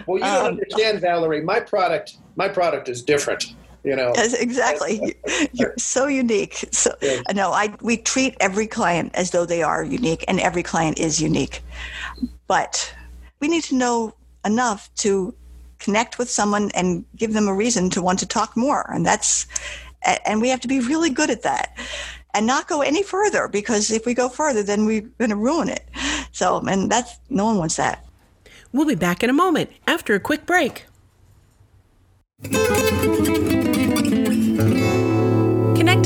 well, 0.06 0.20
you 0.20 0.24
um, 0.24 0.46
understand, 0.48 1.02
Valerie. 1.02 1.42
My 1.42 1.60
product, 1.60 2.18
my 2.36 2.48
product 2.48 2.90
is 2.90 3.02
different 3.02 3.56
You 3.88 3.96
know, 3.96 4.12
Yes, 4.16 4.34
exactly. 4.34 5.16
You're 5.54 5.74
so 5.78 6.08
unique. 6.08 6.66
So 6.74 6.92
Yeah. 7.02 7.22
no, 7.34 7.54
I 7.54 7.74
we 7.82 7.96
treat 7.96 8.36
every 8.42 8.68
client 8.68 9.16
as 9.16 9.32
though 9.32 9.46
they 9.46 9.64
are 9.64 9.82
unique, 9.82 10.26
and 10.28 10.42
every 10.42 10.62
client 10.62 11.00
is 11.00 11.22
unique. 11.22 11.62
But 12.48 12.94
we 13.40 13.48
need 13.48 13.64
to 13.66 13.76
know 13.76 14.14
enough 14.44 14.90
to 14.96 15.34
connect 15.80 16.20
with 16.20 16.30
someone 16.30 16.70
and 16.74 17.06
give 17.16 17.32
them 17.32 17.48
a 17.48 17.54
reason 17.54 17.90
to 17.92 18.02
want 18.02 18.20
to 18.20 18.26
talk 18.26 18.58
more, 18.58 18.92
and 18.94 19.06
that's 19.06 19.48
and 20.26 20.42
we 20.42 20.50
have 20.50 20.60
to 20.62 20.68
be 20.68 20.82
really 20.82 21.10
good 21.10 21.30
at 21.30 21.44
that, 21.44 21.78
and 22.34 22.46
not 22.46 22.68
go 22.68 22.82
any 22.82 23.04
further 23.04 23.48
because 23.48 23.90
if 23.90 24.06
we 24.06 24.14
go 24.14 24.28
further, 24.28 24.64
then 24.64 24.86
we're 24.86 25.08
going 25.18 25.30
to 25.30 25.38
ruin 25.38 25.70
it. 25.70 25.86
So, 26.34 26.60
and 26.68 26.92
that's 26.92 27.20
no 27.30 27.46
one 27.46 27.58
wants 27.58 27.78
that. 27.78 28.06
We'll 28.74 28.86
be 28.86 28.96
back 28.96 29.24
in 29.24 29.30
a 29.30 29.34
moment 29.46 29.70
after 29.88 30.14
a 30.14 30.20
quick 30.20 30.46
break. 30.46 30.86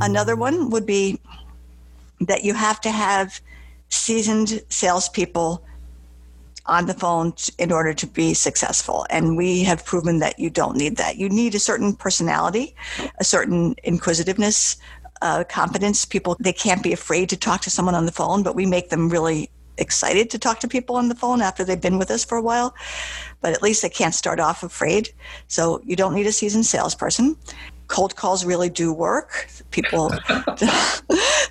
Another 0.00 0.36
one 0.36 0.70
would 0.70 0.86
be 0.86 1.20
that 2.20 2.44
you 2.44 2.54
have 2.54 2.80
to 2.82 2.90
have 2.90 3.40
seasoned 3.88 4.62
salespeople 4.68 5.64
on 6.66 6.86
the 6.86 6.94
phone 6.94 7.32
in 7.58 7.72
order 7.72 7.94
to 7.94 8.06
be 8.06 8.34
successful. 8.34 9.06
And 9.10 9.36
we 9.36 9.62
have 9.64 9.84
proven 9.84 10.18
that 10.18 10.38
you 10.38 10.50
don't 10.50 10.76
need 10.76 10.96
that. 10.98 11.16
You 11.16 11.28
need 11.28 11.54
a 11.54 11.58
certain 11.58 11.94
personality, 11.94 12.74
a 13.18 13.24
certain 13.24 13.74
inquisitiveness, 13.84 14.76
uh, 15.22 15.44
confidence. 15.44 16.04
People, 16.04 16.36
they 16.38 16.52
can't 16.52 16.82
be 16.82 16.92
afraid 16.92 17.30
to 17.30 17.36
talk 17.36 17.62
to 17.62 17.70
someone 17.70 17.94
on 17.94 18.06
the 18.06 18.12
phone, 18.12 18.42
but 18.42 18.54
we 18.54 18.66
make 18.66 18.90
them 18.90 19.08
really 19.08 19.50
excited 19.78 20.28
to 20.30 20.38
talk 20.38 20.60
to 20.60 20.68
people 20.68 20.96
on 20.96 21.08
the 21.08 21.14
phone 21.14 21.40
after 21.40 21.64
they've 21.64 21.80
been 21.80 21.98
with 21.98 22.10
us 22.10 22.24
for 22.24 22.36
a 22.36 22.42
while. 22.42 22.74
But 23.40 23.52
at 23.52 23.62
least 23.62 23.80
they 23.80 23.88
can't 23.88 24.14
start 24.14 24.38
off 24.38 24.62
afraid. 24.62 25.10
So 25.46 25.80
you 25.84 25.96
don't 25.96 26.14
need 26.14 26.26
a 26.26 26.32
seasoned 26.32 26.66
salesperson 26.66 27.36
cold 27.88 28.14
calls 28.16 28.44
really 28.44 28.68
do 28.68 28.92
work. 28.92 29.48
People 29.70 30.08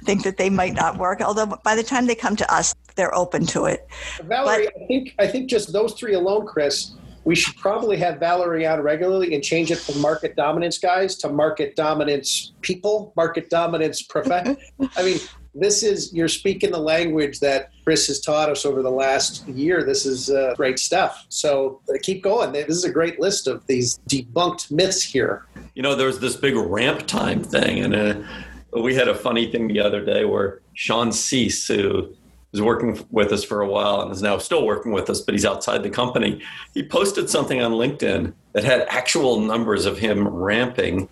think 0.06 0.24
that 0.24 0.36
they 0.38 0.50
might 0.50 0.74
not 0.74 0.98
work, 0.98 1.22
although 1.22 1.58
by 1.64 1.76
the 1.76 1.84
time 1.84 2.06
they 2.08 2.16
come 2.16 2.36
to 2.36 2.54
us, 2.54 2.74
they're 2.96 3.14
open 3.14 3.46
to 3.48 3.66
it. 3.66 3.88
Valerie, 4.24 4.70
I 4.70 4.88
think 4.88 5.16
I 5.20 5.28
think 5.28 5.50
just 5.50 5.74
those 5.74 5.94
three 5.94 6.14
alone, 6.14 6.46
Chris. 6.48 6.94
We 7.26 7.36
should 7.36 7.58
probably 7.58 7.98
have 7.98 8.22
Valerie 8.22 8.66
on 8.66 8.80
regularly 8.80 9.36
and 9.36 9.44
change 9.44 9.70
it 9.70 9.80
from 9.80 10.00
market 10.00 10.38
dominance 10.38 10.78
guys 10.78 11.18
to 11.18 11.28
market 11.28 11.76
dominance 11.76 12.54
people, 12.62 13.12
market 13.18 13.50
dominance 13.50 14.02
prof. 14.02 14.32
I 14.32 15.04
mean, 15.04 15.20
this 15.60 15.84
is 15.84 16.14
you're 16.14 16.28
speaking 16.28 16.72
the 16.72 16.80
language 16.80 17.40
that 17.40 17.72
Chris 17.84 18.08
has 18.08 18.20
taught 18.20 18.50
us 18.50 18.66
over 18.66 18.82
the 18.82 18.92
last 18.92 19.48
year. 19.48 19.84
This 19.84 20.06
is 20.06 20.30
uh, 20.30 20.54
great 20.56 20.80
stuff. 20.80 21.26
So 21.30 21.82
uh, 21.90 21.98
keep 22.02 22.24
going. 22.24 22.52
This 22.52 22.70
is 22.70 22.84
a 22.84 22.92
great 22.92 23.20
list 23.20 23.48
of 23.48 23.66
these 23.68 24.00
debunked 24.10 24.72
myths 24.72 25.02
here. 25.02 25.46
You 25.76 25.84
know, 25.84 25.96
there's 25.96 26.20
this 26.20 26.36
big 26.36 26.56
ramp 26.56 27.08
time 27.08 27.44
thing, 27.44 27.80
and 27.80 27.96
uh, 27.96 28.82
we 28.82 28.96
had 28.96 29.08
a 29.08 29.16
funny 29.16 29.52
thing 29.52 29.68
the 29.68 29.80
other 29.80 30.04
day 30.04 30.26
where 30.26 30.62
Sean 30.74 31.12
Cease, 31.12 31.68
who 31.68 32.14
was 32.52 32.62
working 32.62 33.06
with 33.12 33.32
us 33.32 33.44
for 33.44 33.62
a 33.62 33.68
while 33.68 34.02
and 34.02 34.12
is 34.12 34.22
now 34.22 34.38
still 34.38 34.66
working 34.66 34.92
with 34.92 35.10
us, 35.10 35.22
but 35.22 35.34
he's 35.34 35.46
outside 35.46 35.84
the 35.84 35.90
company. 35.90 36.42
He 36.74 36.84
posted 36.84 37.30
something 37.30 37.62
on 37.62 37.74
LinkedIn 37.74 38.34
that 38.54 38.64
had 38.64 38.86
actual 38.90 39.42
numbers 39.42 39.86
of 39.86 39.98
him 39.98 40.28
ramping 40.28 41.10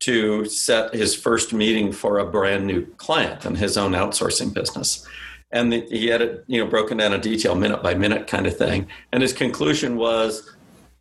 to 0.00 0.44
set 0.44 0.94
his 0.94 1.14
first 1.14 1.52
meeting 1.52 1.92
for 1.92 2.18
a 2.18 2.26
brand 2.26 2.66
new 2.66 2.86
client 2.96 3.44
in 3.44 3.54
his 3.54 3.76
own 3.76 3.92
outsourcing 3.92 4.52
business. 4.52 5.06
And 5.50 5.72
the, 5.72 5.86
he 5.88 6.08
had 6.08 6.22
it, 6.22 6.44
you 6.46 6.62
know, 6.62 6.68
broken 6.68 6.98
down 6.98 7.12
in 7.12 7.20
detail, 7.20 7.54
minute 7.54 7.82
by 7.82 7.94
minute 7.94 8.26
kind 8.26 8.46
of 8.46 8.56
thing. 8.56 8.88
And 9.12 9.22
his 9.22 9.32
conclusion 9.32 9.96
was, 9.96 10.54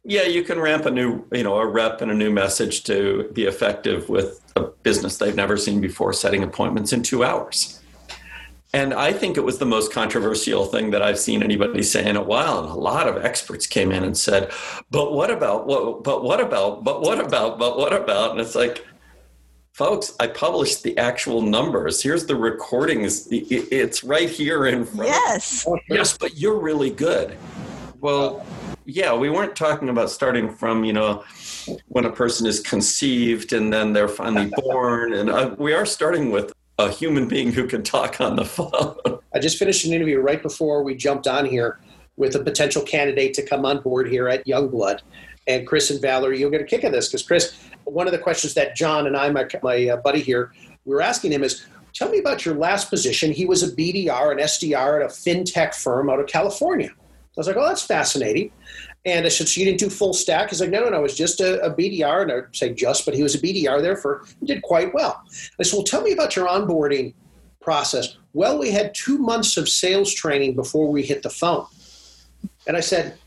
yeah, 0.04 0.24
you 0.24 0.44
can 0.44 0.60
ramp 0.60 0.86
a 0.86 0.92
new, 0.92 1.26
you 1.32 1.44
know, 1.44 1.56
a 1.58 1.66
rep 1.66 2.02
and 2.02 2.12
a 2.12 2.14
new 2.14 2.30
message 2.30 2.84
to 2.84 3.30
be 3.34 3.46
effective 3.46 4.08
with 4.08 4.42
a 4.56 4.62
business 4.84 5.18
they've 5.18 5.36
never 5.36 5.58
seen 5.58 5.82
before, 5.82 6.14
setting 6.14 6.44
appointments 6.44 6.94
in 6.94 7.02
two 7.02 7.24
hours. 7.24 7.82
And 8.76 8.94
I 8.94 9.14
think 9.14 9.38
it 9.38 9.46
was 9.46 9.58
the 9.58 9.66
most 9.66 9.94
controversial 9.94 10.66
thing 10.66 10.92
that 10.92 11.02
I've 11.02 11.18
seen 11.18 11.42
anybody 11.42 11.82
say 11.82 12.06
in 12.06 12.18
a 12.18 12.22
while. 12.22 12.60
And 12.60 12.68
a 12.68 12.74
lot 12.74 13.08
of 13.08 13.24
experts 13.24 13.66
came 13.66 13.90
in 13.90 14.04
and 14.04 14.18
said, 14.18 14.52
but 14.92 15.14
what 15.14 15.32
about, 15.32 15.66
what, 15.66 16.04
but 16.04 16.26
what 16.26 16.42
about, 16.42 16.84
but 16.84 17.02
what 17.02 17.18
about, 17.22 17.58
but 17.58 17.78
what 17.78 17.94
about? 17.94 18.32
And 18.32 18.42
it's 18.42 18.54
like, 18.54 18.86
folks, 19.72 20.14
I 20.20 20.28
published 20.28 20.84
the 20.84 20.98
actual 20.98 21.42
numbers. 21.42 22.04
Here's 22.04 22.26
the 22.26 22.36
recordings. 22.36 23.30
It's 23.32 24.04
right 24.04 24.30
here 24.30 24.66
in 24.66 24.84
front. 24.84 25.08
Yes. 25.08 25.66
Yes, 25.90 26.18
but 26.18 26.38
you're 26.38 26.60
really 26.60 26.92
good. 26.92 27.38
Well, 28.02 28.46
yeah, 28.84 29.16
we 29.16 29.30
weren't 29.30 29.56
talking 29.56 29.88
about 29.88 30.10
starting 30.10 30.54
from, 30.54 30.84
you 30.84 30.92
know, 30.92 31.24
when 31.88 32.04
a 32.04 32.12
person 32.12 32.46
is 32.46 32.60
conceived 32.60 33.54
and 33.54 33.72
then 33.72 33.94
they're 33.94 34.10
finally 34.10 34.52
born. 34.58 35.14
And 35.14 35.30
uh, 35.30 35.56
we 35.58 35.72
are 35.72 35.86
starting 35.86 36.30
with 36.30 36.52
a 36.78 36.90
human 36.90 37.28
being 37.28 37.52
who 37.52 37.68
can 37.68 37.84
talk 37.84 38.20
on 38.20 38.36
the 38.36 38.46
phone. 38.46 38.98
I 39.34 39.40
just 39.40 39.58
finished 39.58 39.86
an 39.86 39.94
interview 39.94 40.20
right 40.20 40.42
before 40.42 40.84
we 40.84 40.96
jumped 40.96 41.28
on 41.28 41.46
here 41.46 41.80
with 42.18 42.36
a 42.36 42.40
potential 42.40 42.82
candidate 42.82 43.34
to 43.36 43.44
come 43.44 43.66
on 43.66 43.82
board 43.82 44.08
here 44.08 44.28
at 44.28 44.46
Youngblood. 44.46 45.02
And 45.48 45.68
Chris 45.68 45.90
and 45.92 46.02
Valerie, 46.02 46.40
you'll 46.40 46.50
get 46.50 46.62
a 46.62 46.66
kick 46.66 46.84
of 46.84 46.92
this 46.92 47.08
because 47.08 47.24
Chris, 47.24 47.58
one 47.84 48.08
of 48.08 48.14
the 48.14 48.20
questions 48.20 48.54
that 48.56 48.76
John 48.76 49.08
and 49.08 49.16
I, 49.16 49.30
my, 49.30 49.48
my 49.62 49.90
uh, 49.90 49.98
buddy 49.98 50.22
here, 50.22 50.52
we 50.86 50.96
were 50.96 51.02
asking 51.02 51.32
him 51.32 51.44
is, 51.44 51.66
tell 51.94 52.10
me 52.10 52.20
about 52.20 52.46
your 52.46 52.56
last 52.56 52.90
position. 52.90 53.32
He 53.32 53.46
was 53.46 53.64
a 53.64 53.76
BDR, 53.76 54.32
an 54.32 54.40
SDR 54.40 55.02
at 55.02 55.06
a 55.06 55.14
fintech 55.14 55.76
firm 55.76 56.10
out 56.10 56.20
of 56.20 56.28
California. 56.28 56.90
I 56.90 57.38
was 57.38 57.48
like, 57.48 57.58
oh, 57.58 57.68
that's 57.68 57.84
fascinating. 57.84 58.52
And 59.06 59.26
I 59.26 59.30
said, 59.30 59.48
so 59.48 59.60
you 59.60 59.66
didn't 59.66 59.80
do 59.80 59.90
full 59.90 60.14
stack? 60.14 60.50
He's 60.50 60.60
like, 60.60 60.72
no, 60.72 60.84
no, 60.84 60.90
no, 60.90 61.00
it 61.00 61.04
was 61.04 61.16
just 61.16 61.40
a, 61.40 61.62
a 61.64 61.72
BDR. 61.72 62.24
And 62.24 62.32
I 62.32 62.40
say 62.54 62.74
just, 62.74 63.06
but 63.06 63.14
he 63.14 63.22
was 63.22 63.36
a 63.36 63.40
BDR 63.40 63.80
there 63.82 63.96
for, 63.96 64.26
he 64.40 64.48
did 64.48 64.64
quite 64.64 64.94
well. 64.96 65.22
I 65.60 65.64
said, 65.64 65.78
well, 65.78 65.84
tell 65.84 66.02
me 66.02 66.12
about 66.12 66.36
your 66.36 66.48
onboarding 66.48 67.14
process. 67.62 68.18
Well, 68.34 68.58
we 68.58 68.72
had 68.72 68.96
two 68.96 69.20
months 69.20 69.58
of 69.58 69.70
sales 69.70 70.12
training 70.12 70.56
before 70.56 70.88
we 70.92 71.04
hit 71.04 71.22
the 71.22 71.30
phone. 71.30 71.68
And 72.68 72.76
I 72.76 72.80
said, 72.80 73.18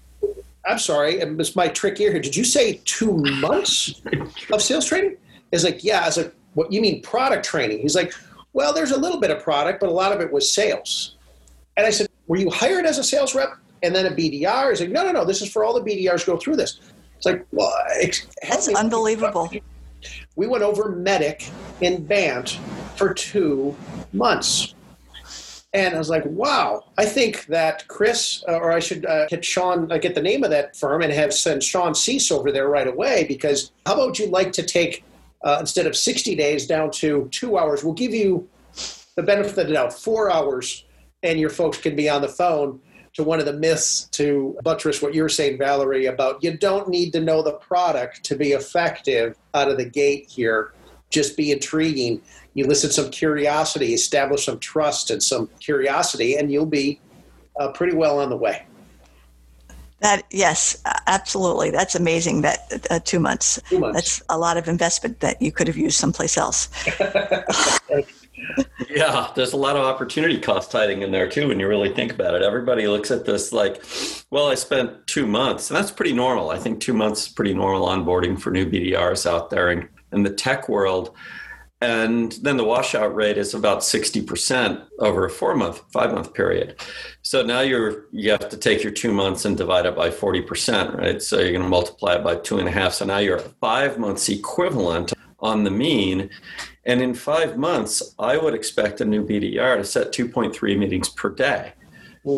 I'm 0.66 0.78
sorry, 0.78 1.20
and 1.20 1.40
it's 1.40 1.54
my 1.54 1.68
trick 1.68 1.96
here. 1.96 2.18
Did 2.18 2.36
you 2.36 2.44
say 2.44 2.80
two 2.84 3.16
months 3.16 4.02
of 4.52 4.60
sales 4.60 4.86
training? 4.86 5.16
He's 5.52 5.64
like, 5.64 5.84
yeah. 5.84 6.02
I 6.02 6.06
was 6.06 6.16
like, 6.16 6.34
what 6.54 6.72
you 6.72 6.80
mean 6.80 7.02
product 7.02 7.44
training? 7.44 7.80
He's 7.80 7.94
like, 7.94 8.12
well, 8.52 8.72
there's 8.72 8.90
a 8.90 8.98
little 8.98 9.20
bit 9.20 9.30
of 9.30 9.42
product, 9.42 9.80
but 9.80 9.88
a 9.88 9.92
lot 9.92 10.12
of 10.12 10.20
it 10.20 10.32
was 10.32 10.52
sales. 10.52 11.16
And 11.76 11.86
I 11.86 11.90
said, 11.90 12.08
were 12.26 12.36
you 12.36 12.50
hired 12.50 12.84
as 12.84 12.98
a 12.98 13.04
sales 13.04 13.34
rep 13.34 13.50
and 13.82 13.94
then 13.94 14.06
a 14.06 14.10
BDR? 14.10 14.72
is 14.72 14.80
like, 14.80 14.90
no, 14.90 15.04
no, 15.04 15.12
no. 15.12 15.24
This 15.24 15.42
is 15.42 15.50
for 15.50 15.64
all 15.64 15.74
the 15.74 15.80
BDRs 15.80 16.26
go 16.26 16.36
through 16.36 16.56
this. 16.56 16.80
It's 17.16 17.26
like, 17.26 17.44
well, 17.50 17.72
that's 18.42 18.68
unbelievable. 18.68 19.50
We 20.36 20.46
went 20.46 20.62
over 20.62 20.92
MEDDIC 20.92 21.50
in 21.80 22.04
BANT 22.04 22.60
for 22.96 23.12
two 23.12 23.76
months. 24.12 24.74
And 25.74 25.94
I 25.94 25.98
was 25.98 26.08
like, 26.08 26.24
wow, 26.24 26.84
I 26.96 27.04
think 27.04 27.44
that 27.46 27.86
Chris, 27.88 28.42
uh, 28.48 28.52
or 28.52 28.72
I 28.72 28.78
should 28.78 29.04
uh, 29.04 29.26
get 29.26 29.44
Sean, 29.44 29.90
uh, 29.92 29.98
get 29.98 30.14
the 30.14 30.22
name 30.22 30.42
of 30.42 30.50
that 30.50 30.76
firm 30.76 31.02
and 31.02 31.12
have 31.12 31.34
send 31.34 31.62
Sean 31.62 31.94
Cease 31.94 32.30
over 32.30 32.50
there 32.50 32.68
right 32.68 32.86
away. 32.86 33.26
Because 33.28 33.72
how 33.84 33.94
about 33.94 34.18
you 34.18 34.28
like 34.28 34.52
to 34.52 34.62
take, 34.62 35.04
uh, 35.44 35.58
instead 35.60 35.86
of 35.86 35.94
60 35.94 36.34
days 36.36 36.66
down 36.66 36.90
to 36.92 37.28
two 37.32 37.58
hours, 37.58 37.84
we'll 37.84 37.92
give 37.92 38.14
you 38.14 38.48
the 39.16 39.22
benefit 39.22 39.58
of 39.58 39.66
the 39.66 39.74
doubt, 39.74 39.92
four 39.92 40.30
hours, 40.30 40.84
and 41.22 41.38
your 41.38 41.50
folks 41.50 41.78
can 41.78 41.96
be 41.96 42.08
on 42.08 42.22
the 42.22 42.28
phone 42.28 42.80
to 43.18 43.24
one 43.24 43.40
of 43.40 43.46
the 43.46 43.52
myths 43.52 44.04
to 44.12 44.56
buttress 44.62 45.02
what 45.02 45.12
you're 45.12 45.28
saying, 45.28 45.58
Valerie, 45.58 46.06
about 46.06 46.40
you 46.40 46.56
don't 46.56 46.88
need 46.88 47.10
to 47.10 47.20
know 47.20 47.42
the 47.42 47.54
product 47.54 48.22
to 48.22 48.36
be 48.36 48.52
effective 48.52 49.36
out 49.54 49.68
of 49.68 49.76
the 49.76 49.84
gate 49.84 50.28
here. 50.28 50.72
Just 51.10 51.36
be 51.36 51.50
intriguing. 51.50 52.22
You 52.54 52.64
elicit 52.64 52.92
some 52.92 53.10
curiosity, 53.10 53.92
establish 53.92 54.44
some 54.44 54.60
trust 54.60 55.10
and 55.10 55.20
some 55.20 55.50
curiosity, 55.58 56.36
and 56.36 56.52
you'll 56.52 56.64
be 56.64 57.00
uh, 57.58 57.72
pretty 57.72 57.96
well 57.96 58.20
on 58.20 58.30
the 58.30 58.36
way. 58.36 58.64
That 59.98 60.22
yes, 60.30 60.80
absolutely. 61.08 61.70
That's 61.70 61.96
amazing. 61.96 62.42
That 62.42 62.86
uh, 62.88 63.00
two 63.00 63.18
months. 63.18 63.60
Two 63.68 63.80
months. 63.80 63.96
That's 63.96 64.22
a 64.28 64.38
lot 64.38 64.56
of 64.56 64.68
investment 64.68 65.18
that 65.20 65.42
you 65.42 65.50
could 65.50 65.66
have 65.66 65.76
used 65.76 65.96
someplace 65.96 66.38
else. 66.38 66.68
yeah, 68.90 69.30
there's 69.34 69.52
a 69.52 69.56
lot 69.56 69.76
of 69.76 69.84
opportunity 69.84 70.38
cost 70.38 70.72
hiding 70.72 71.02
in 71.02 71.10
there 71.10 71.28
too 71.28 71.48
when 71.48 71.60
you 71.60 71.68
really 71.68 71.92
think 71.92 72.12
about 72.12 72.34
it. 72.34 72.42
Everybody 72.42 72.86
looks 72.86 73.10
at 73.10 73.24
this 73.24 73.52
like, 73.52 73.82
well, 74.30 74.48
I 74.48 74.54
spent 74.54 75.06
two 75.06 75.26
months, 75.26 75.70
and 75.70 75.76
that's 75.76 75.90
pretty 75.90 76.12
normal. 76.12 76.50
I 76.50 76.58
think 76.58 76.80
two 76.80 76.94
months 76.94 77.26
is 77.26 77.32
pretty 77.32 77.54
normal 77.54 77.86
onboarding 77.88 78.40
for 78.40 78.50
new 78.50 78.66
BDRs 78.66 79.28
out 79.28 79.50
there. 79.50 79.70
And 79.70 79.88
in 80.12 80.22
the 80.22 80.30
tech 80.30 80.68
world. 80.68 81.14
And 81.80 82.32
then 82.42 82.56
the 82.56 82.64
washout 82.64 83.14
rate 83.14 83.38
is 83.38 83.54
about 83.54 83.80
60% 83.80 84.84
over 84.98 85.26
a 85.26 85.30
four 85.30 85.54
month, 85.54 85.80
five 85.92 86.12
month 86.12 86.34
period. 86.34 86.80
So 87.22 87.44
now 87.44 87.60
you're, 87.60 88.06
you 88.10 88.32
have 88.32 88.48
to 88.48 88.56
take 88.56 88.82
your 88.82 88.92
two 88.92 89.12
months 89.12 89.44
and 89.44 89.56
divide 89.56 89.86
it 89.86 89.94
by 89.94 90.10
40%, 90.10 90.96
right? 90.96 91.22
So 91.22 91.38
you're 91.38 91.52
going 91.52 91.62
to 91.62 91.68
multiply 91.68 92.16
it 92.16 92.24
by 92.24 92.36
two 92.36 92.58
and 92.58 92.66
a 92.66 92.72
half. 92.72 92.94
So 92.94 93.04
now 93.04 93.18
you're 93.18 93.36
a 93.36 93.40
five 93.60 93.96
months 93.96 94.28
equivalent 94.28 95.12
on 95.40 95.64
the 95.64 95.70
mean. 95.70 96.30
And 96.84 97.00
in 97.02 97.14
five 97.14 97.56
months, 97.56 98.14
I 98.18 98.36
would 98.36 98.54
expect 98.54 99.00
a 99.00 99.04
new 99.04 99.24
BDR 99.24 99.76
to 99.76 99.84
set 99.84 100.12
2.3 100.12 100.78
meetings 100.78 101.08
per 101.08 101.30
day. 101.30 101.72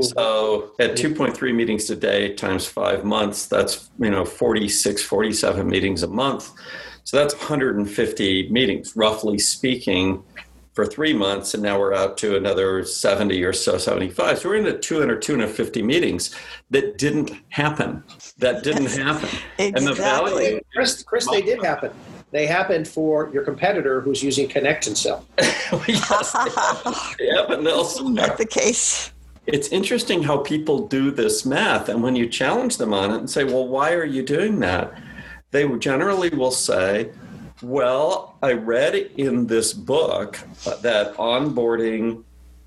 So 0.03 0.73
at 0.79 0.93
2.3 0.93 1.55
meetings 1.55 1.91
a 1.91 1.97
day 1.97 2.35
times 2.35 2.67
five 2.67 3.05
months, 3.05 3.47
that's, 3.47 3.91
you 3.99 4.11
know, 4.11 4.25
46, 4.25 5.03
47 5.03 5.67
meetings 5.69 6.03
a 6.03 6.07
month. 6.07 6.53
So 7.05 7.17
that's 7.17 7.35
150 7.35 8.51
meetings, 8.51 8.95
roughly 8.95 9.39
speaking, 9.39 10.23
for 10.75 10.87
three 10.87 11.13
months. 11.13 11.55
And 11.55 11.63
now 11.63 11.79
we're 11.79 11.95
out 11.95 12.17
to 12.19 12.37
another 12.37 12.85
70 12.85 13.43
or 13.43 13.53
so, 13.53 13.79
75. 13.79 14.39
So 14.39 14.49
we're 14.49 14.57
into 14.57 14.79
200, 14.79 15.21
250 15.21 15.83
meetings 15.83 16.37
that 16.71 16.97
didn't 16.99 17.33
happen. 17.49 18.05
That 18.39 18.63
didn't 18.63 18.87
happen. 18.87 19.29
exactly. 19.59 19.75
And 19.75 19.87
the 19.87 19.95
value. 19.95 20.61
Chris, 20.73 21.03
Chris, 21.03 21.29
they 21.29 21.43
did 21.43 21.65
happen. 21.65 21.91
They 22.33 22.47
happened 22.47 22.87
for 22.87 23.31
your 23.33 23.45
competitor 23.45 24.01
who's 24.01 24.23
using 24.23 24.49
connection 24.49 24.95
cell. 24.95 25.27
Sell. 25.39 25.83
yes, 25.89 26.33
they 27.19 27.27
happened 27.29 27.67
elsewhere. 27.67 28.13
Not 28.13 28.39
the 28.39 28.47
case. 28.47 29.13
It's 29.47 29.69
interesting 29.69 30.23
how 30.23 30.39
people 30.39 30.87
do 30.87 31.11
this 31.11 31.45
math. 31.45 31.89
And 31.89 32.03
when 32.03 32.15
you 32.15 32.29
challenge 32.29 32.77
them 32.77 32.95
on 32.95 33.11
it 33.11 33.19
and 33.19 33.29
say, 33.29 33.43
well, 33.43 33.67
why 33.67 33.93
are 33.95 34.05
you 34.05 34.23
doing 34.23 34.61
that? 34.61 35.03
They 35.51 35.69
generally 35.79 36.29
will 36.29 36.53
say, 36.53 37.11
well, 37.63 38.37
I 38.43 38.53
read 38.53 38.95
in 38.95 39.47
this 39.47 39.73
book 39.73 40.39
that 40.83 41.15
onboarding 41.17 42.23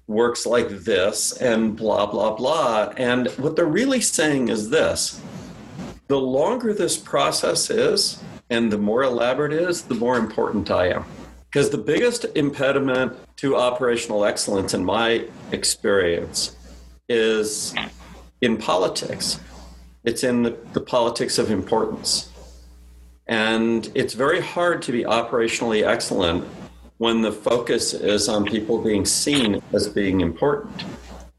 works 0.07 0.45
like 0.45 0.69
this 0.69 1.37
and 1.37 1.75
blah, 1.75 2.05
blah, 2.05 2.35
blah. 2.35 2.93
And 2.97 3.27
what 3.37 3.55
they're 3.55 3.65
really 3.65 4.01
saying 4.01 4.49
is 4.49 4.69
this 4.69 5.21
the 6.07 6.19
longer 6.19 6.73
this 6.73 6.97
process 6.97 7.69
is 7.69 8.21
and 8.53 8.71
the 8.71 8.77
more 8.77 9.01
elaborate 9.01 9.51
it 9.51 9.63
is, 9.63 9.81
the 9.81 9.95
more 9.95 10.15
important 10.15 10.69
I 10.69 10.89
am. 10.89 11.05
Because 11.49 11.71
the 11.71 11.77
biggest 11.79 12.25
impediment 12.35 13.17
to 13.37 13.55
operational 13.55 14.25
excellence, 14.25 14.75
in 14.75 14.85
my 14.85 15.25
experience, 15.51 16.55
is 17.09 17.73
in 18.41 18.57
politics. 18.57 19.39
It's 20.03 20.23
in 20.23 20.43
the, 20.43 20.51
the, 20.73 20.81
politics 20.81 21.39
of 21.39 21.49
importance. 21.49 22.31
And 23.25 23.91
it's 23.95 24.13
very 24.13 24.41
hard 24.41 24.83
to 24.83 24.91
be 24.91 25.03
operationally 25.03 25.83
excellent 25.83 26.45
when 26.97 27.21
the 27.21 27.31
focus 27.31 27.95
is 27.95 28.29
on 28.29 28.45
people 28.45 28.83
being 28.83 29.05
seen 29.05 29.63
as 29.73 29.87
being 29.87 30.21
important. 30.21 30.83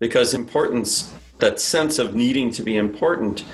Because 0.01 0.35
importance, 0.35 1.13
that 1.39 1.61
sense 1.61 2.01
of 2.01 2.17
needing 2.17 2.51
to 2.53 2.63
be 2.65 2.77
important 2.77 3.45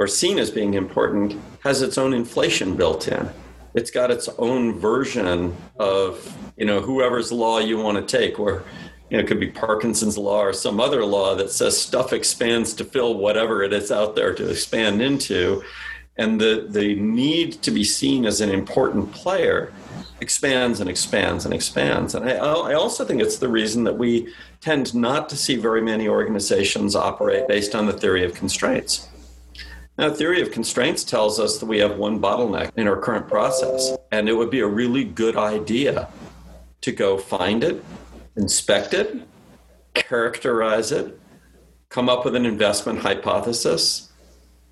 or 0.00 0.06
seen 0.06 0.38
as 0.38 0.50
being 0.50 0.74
important, 0.74 1.38
has 1.62 1.82
its 1.82 1.98
own 1.98 2.14
inflation 2.14 2.74
built 2.74 3.06
in. 3.06 3.28
It's 3.74 3.90
got 3.90 4.10
its 4.10 4.30
own 4.38 4.80
version 4.80 5.54
of, 5.78 6.36
you 6.56 6.64
know, 6.64 6.80
whoever's 6.80 7.30
law 7.30 7.58
you 7.58 7.76
want 7.76 7.98
to 7.98 8.18
take, 8.18 8.38
where 8.38 8.64
you 9.10 9.18
know, 9.18 9.22
it 9.22 9.26
could 9.26 9.38
be 9.38 9.50
Parkinson's 9.50 10.16
law 10.16 10.40
or 10.40 10.54
some 10.54 10.80
other 10.80 11.04
law 11.04 11.34
that 11.34 11.50
says 11.50 11.80
stuff 11.80 12.14
expands 12.14 12.72
to 12.74 12.84
fill 12.84 13.18
whatever 13.18 13.62
it 13.62 13.74
is 13.74 13.92
out 13.92 14.16
there 14.16 14.32
to 14.34 14.48
expand 14.48 15.02
into. 15.02 15.62
And 16.16 16.40
the, 16.40 16.66
the 16.66 16.94
need 16.94 17.60
to 17.62 17.70
be 17.70 17.84
seen 17.84 18.24
as 18.24 18.40
an 18.40 18.48
important 18.48 19.12
player 19.12 19.70
expands 20.22 20.80
and 20.80 20.88
expands 20.88 21.44
and 21.44 21.52
expands. 21.52 22.14
And 22.14 22.28
I, 22.28 22.36
I 22.36 22.74
also 22.74 23.04
think 23.04 23.20
it's 23.20 23.38
the 23.38 23.48
reason 23.48 23.84
that 23.84 23.98
we 23.98 24.32
tend 24.62 24.94
not 24.94 25.28
to 25.28 25.36
see 25.36 25.56
very 25.56 25.82
many 25.82 26.08
organizations 26.08 26.96
operate 26.96 27.46
based 27.48 27.74
on 27.74 27.84
the 27.84 27.92
theory 27.92 28.24
of 28.24 28.32
constraints. 28.32 29.09
Now, 29.98 30.10
theory 30.10 30.40
of 30.40 30.50
constraints 30.50 31.04
tells 31.04 31.38
us 31.38 31.58
that 31.58 31.66
we 31.66 31.78
have 31.78 31.98
one 31.98 32.20
bottleneck 32.20 32.70
in 32.76 32.88
our 32.88 32.96
current 32.96 33.28
process, 33.28 33.96
and 34.10 34.28
it 34.28 34.32
would 34.32 34.50
be 34.50 34.60
a 34.60 34.66
really 34.66 35.04
good 35.04 35.36
idea 35.36 36.08
to 36.80 36.92
go 36.92 37.18
find 37.18 37.62
it, 37.62 37.84
inspect 38.36 38.94
it, 38.94 39.20
characterize 39.94 40.92
it, 40.92 41.20
come 41.90 42.08
up 42.08 42.24
with 42.24 42.34
an 42.34 42.46
investment 42.46 43.00
hypothesis, 43.00 44.10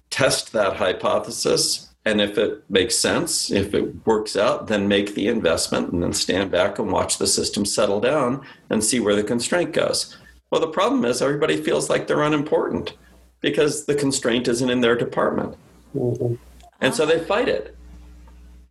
test 0.09 0.53
that 0.53 0.77
hypothesis, 0.77 1.89
and 2.05 2.23
if 2.23 2.39
it 2.39 2.65
makes 2.71 2.97
sense, 2.97 3.51
if 3.51 3.75
it 3.75 4.07
works 4.07 4.37
out, 4.37 4.69
then 4.69 4.89
make 4.89 5.15
the 5.15 5.29
investment 5.29 5.93
and 5.93 6.03
then 6.03 6.15
stand 6.15 6.51
back 6.51 6.79
and 6.79 6.91
watch 6.91 7.19
the 7.19 7.27
system 7.27 7.67
settle 7.67 8.01
down 8.01 8.43
and 8.71 8.83
see 8.83 8.99
where 8.99 9.17
the 9.17 9.23
constraint 9.23 9.73
goes. 9.73 10.17
Well, 10.51 10.63
the 10.63 10.69
problem 10.69 11.05
is 11.05 11.21
everybody 11.21 11.63
feels 11.63 11.91
like 11.91 12.07
they're 12.07 12.23
unimportant 12.23 12.95
because 13.41 13.87
the 13.87 13.95
constraint 13.95 14.49
isn't 14.49 14.71
in 14.71 14.81
their 14.81 14.97
department. 14.97 15.57
Mm-hmm. 15.95 16.35
And 16.81 16.95
so 16.95 17.07
they 17.07 17.19
fight 17.19 17.49
it. 17.49 17.77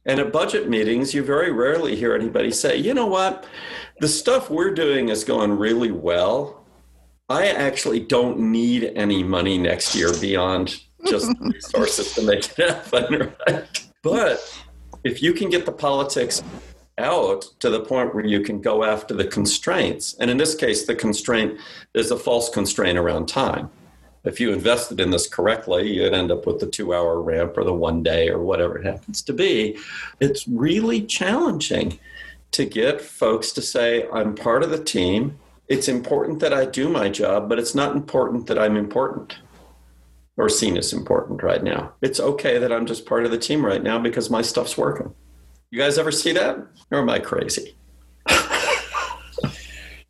And 0.05 0.19
at 0.21 0.31
budget 0.31 0.69
meetings, 0.69 1.13
you 1.13 1.23
very 1.23 1.51
rarely 1.51 1.95
hear 1.95 2.15
anybody 2.15 2.51
say, 2.51 2.77
you 2.77 2.93
know 2.93 3.07
what, 3.07 3.45
the 3.99 4.07
stuff 4.07 4.49
we're 4.49 4.73
doing 4.73 5.09
is 5.09 5.25
going 5.25 5.57
really 5.57 5.91
well. 5.91 6.65
I 7.29 7.47
actually 7.47 7.99
don't 7.99 8.39
need 8.39 8.85
any 8.95 9.21
money 9.21 9.57
next 9.57 9.95
year 9.95 10.13
beyond 10.21 10.79
just 11.07 11.29
resources 11.41 12.13
to 12.13 12.21
make 12.21 12.57
it 12.57 12.69
happen, 12.69 13.33
right? 13.47 13.89
But 14.01 14.63
if 15.03 15.21
you 15.21 15.33
can 15.33 15.49
get 15.49 15.65
the 15.65 15.73
politics 15.73 16.41
out 16.97 17.45
to 17.59 17.69
the 17.69 17.81
point 17.81 18.15
where 18.15 18.25
you 18.25 18.39
can 18.41 18.61
go 18.61 18.85
after 18.85 19.13
the 19.13 19.25
constraints, 19.25 20.15
and 20.19 20.31
in 20.31 20.37
this 20.37 20.55
case, 20.55 20.85
the 20.85 20.95
constraint 20.95 21.59
is 21.93 22.11
a 22.11 22.17
false 22.17 22.49
constraint 22.49 22.97
around 22.97 23.27
time. 23.27 23.69
If 24.23 24.39
you 24.39 24.51
invested 24.51 24.99
in 24.99 25.11
this 25.11 25.27
correctly, 25.27 25.91
you'd 25.91 26.13
end 26.13 26.31
up 26.31 26.45
with 26.45 26.59
the 26.59 26.67
two 26.67 26.93
hour 26.93 27.21
ramp 27.21 27.57
or 27.57 27.63
the 27.63 27.73
one 27.73 28.03
day 28.03 28.29
or 28.29 28.39
whatever 28.39 28.77
it 28.77 28.85
happens 28.85 29.21
to 29.23 29.33
be. 29.33 29.77
It's 30.19 30.47
really 30.47 31.01
challenging 31.01 31.99
to 32.51 32.65
get 32.65 33.01
folks 33.01 33.51
to 33.53 33.61
say, 33.61 34.07
I'm 34.11 34.35
part 34.35 34.63
of 34.63 34.69
the 34.69 34.83
team. 34.83 35.37
It's 35.67 35.87
important 35.87 36.39
that 36.39 36.53
I 36.53 36.65
do 36.65 36.89
my 36.89 37.09
job, 37.09 37.49
but 37.49 37.59
it's 37.59 37.75
not 37.75 37.95
important 37.95 38.47
that 38.47 38.59
I'm 38.59 38.77
important 38.77 39.37
or 40.37 40.49
seen 40.49 40.77
as 40.77 40.93
important 40.93 41.41
right 41.43 41.63
now. 41.63 41.93
It's 42.01 42.19
okay 42.19 42.59
that 42.59 42.71
I'm 42.71 42.85
just 42.85 43.05
part 43.05 43.25
of 43.25 43.31
the 43.31 43.37
team 43.37 43.65
right 43.65 43.81
now 43.81 43.99
because 43.99 44.29
my 44.29 44.41
stuff's 44.41 44.77
working. 44.77 45.13
You 45.71 45.79
guys 45.79 45.97
ever 45.97 46.11
see 46.11 46.31
that? 46.33 46.57
Or 46.91 46.99
am 46.99 47.09
I 47.09 47.19
crazy? 47.19 47.75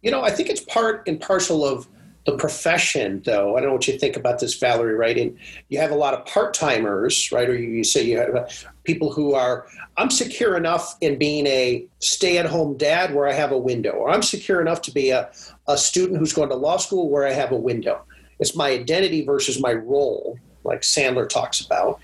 you 0.01 0.11
know, 0.11 0.21
I 0.21 0.29
think 0.29 0.49
it's 0.49 0.61
part 0.61 1.07
and 1.07 1.19
parcel 1.19 1.65
of 1.65 1.87
the 2.27 2.35
profession, 2.35 3.21
though, 3.25 3.55
I 3.55 3.61
don't 3.61 3.69
know 3.69 3.75
what 3.75 3.87
you 3.87 3.97
think 3.97 4.17
about 4.17 4.39
this, 4.39 4.55
Valerie, 4.55 4.95
right? 4.95 5.17
And 5.17 5.37
you 5.69 5.79
have 5.79 5.91
a 5.91 5.95
lot 5.95 6.13
of 6.13 6.25
part 6.25 6.53
timers, 6.53 7.31
right? 7.31 7.47
Or 7.49 7.55
you, 7.55 7.69
you, 7.69 7.85
say 7.85 8.03
you 8.03 8.17
have 8.17 8.35
uh, 8.35 8.47
people 8.83 9.13
who 9.13 9.33
are, 9.33 9.65
I'm 9.95 10.11
secure 10.11 10.57
enough 10.57 10.97
in 10.99 11.17
being 11.17 11.47
a 11.47 11.85
stay 11.99 12.37
at 12.37 12.45
home 12.45 12.75
dad 12.75 13.15
where 13.15 13.29
I 13.29 13.31
have 13.31 13.53
a 13.53 13.57
window, 13.57 13.91
or 13.91 14.09
I'm 14.09 14.21
secure 14.21 14.59
enough 14.59 14.81
to 14.83 14.91
be 14.91 15.09
a, 15.11 15.31
a 15.69 15.77
student 15.77 16.19
who's 16.19 16.33
going 16.33 16.49
to 16.49 16.55
law 16.55 16.75
school 16.75 17.09
where 17.09 17.25
I 17.25 17.31
have 17.31 17.53
a 17.53 17.55
window. 17.55 18.01
It's 18.39 18.57
my 18.57 18.71
identity 18.71 19.23
versus 19.23 19.61
my 19.61 19.71
role, 19.71 20.37
like 20.65 20.81
Sandler 20.81 21.29
talks 21.29 21.61
about. 21.61 22.01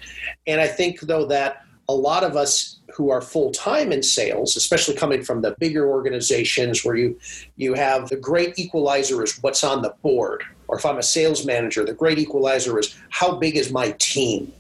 And 0.47 0.62
I 0.62 0.69
think, 0.69 1.01
though, 1.01 1.25
that 1.25 1.62
a 1.89 1.93
lot 1.93 2.24
of 2.24 2.36
us 2.36 2.80
who 2.93 3.10
are 3.10 3.22
full 3.22 3.52
time 3.52 3.91
in 3.91 4.04
sales, 4.04 4.56
especially 4.56 4.96
coming 4.96 5.24
from 5.24 5.41
the 5.41 5.56
bigger 5.60 5.88
organizations 5.89 6.86
where 6.86 6.96
you 6.96 7.17
you 7.56 7.74
have 7.74 8.10
the 8.10 8.15
great 8.15 8.58
equalizer 8.58 9.24
is 9.24 9.38
what's 9.41 9.63
on 9.63 9.82
the 9.82 9.93
board. 10.02 10.43
Or 10.67 10.78
if 10.78 10.86
I'm 10.86 10.98
a 10.98 11.04
sales 11.04 11.46
manager, 11.46 11.86
the 11.86 11.93
great 11.93 12.19
equalizer 12.19 12.80
is 12.80 12.96
how 13.10 13.36
big 13.36 13.58
is 13.58 13.72
my 13.72 13.91
team, 14.00 14.52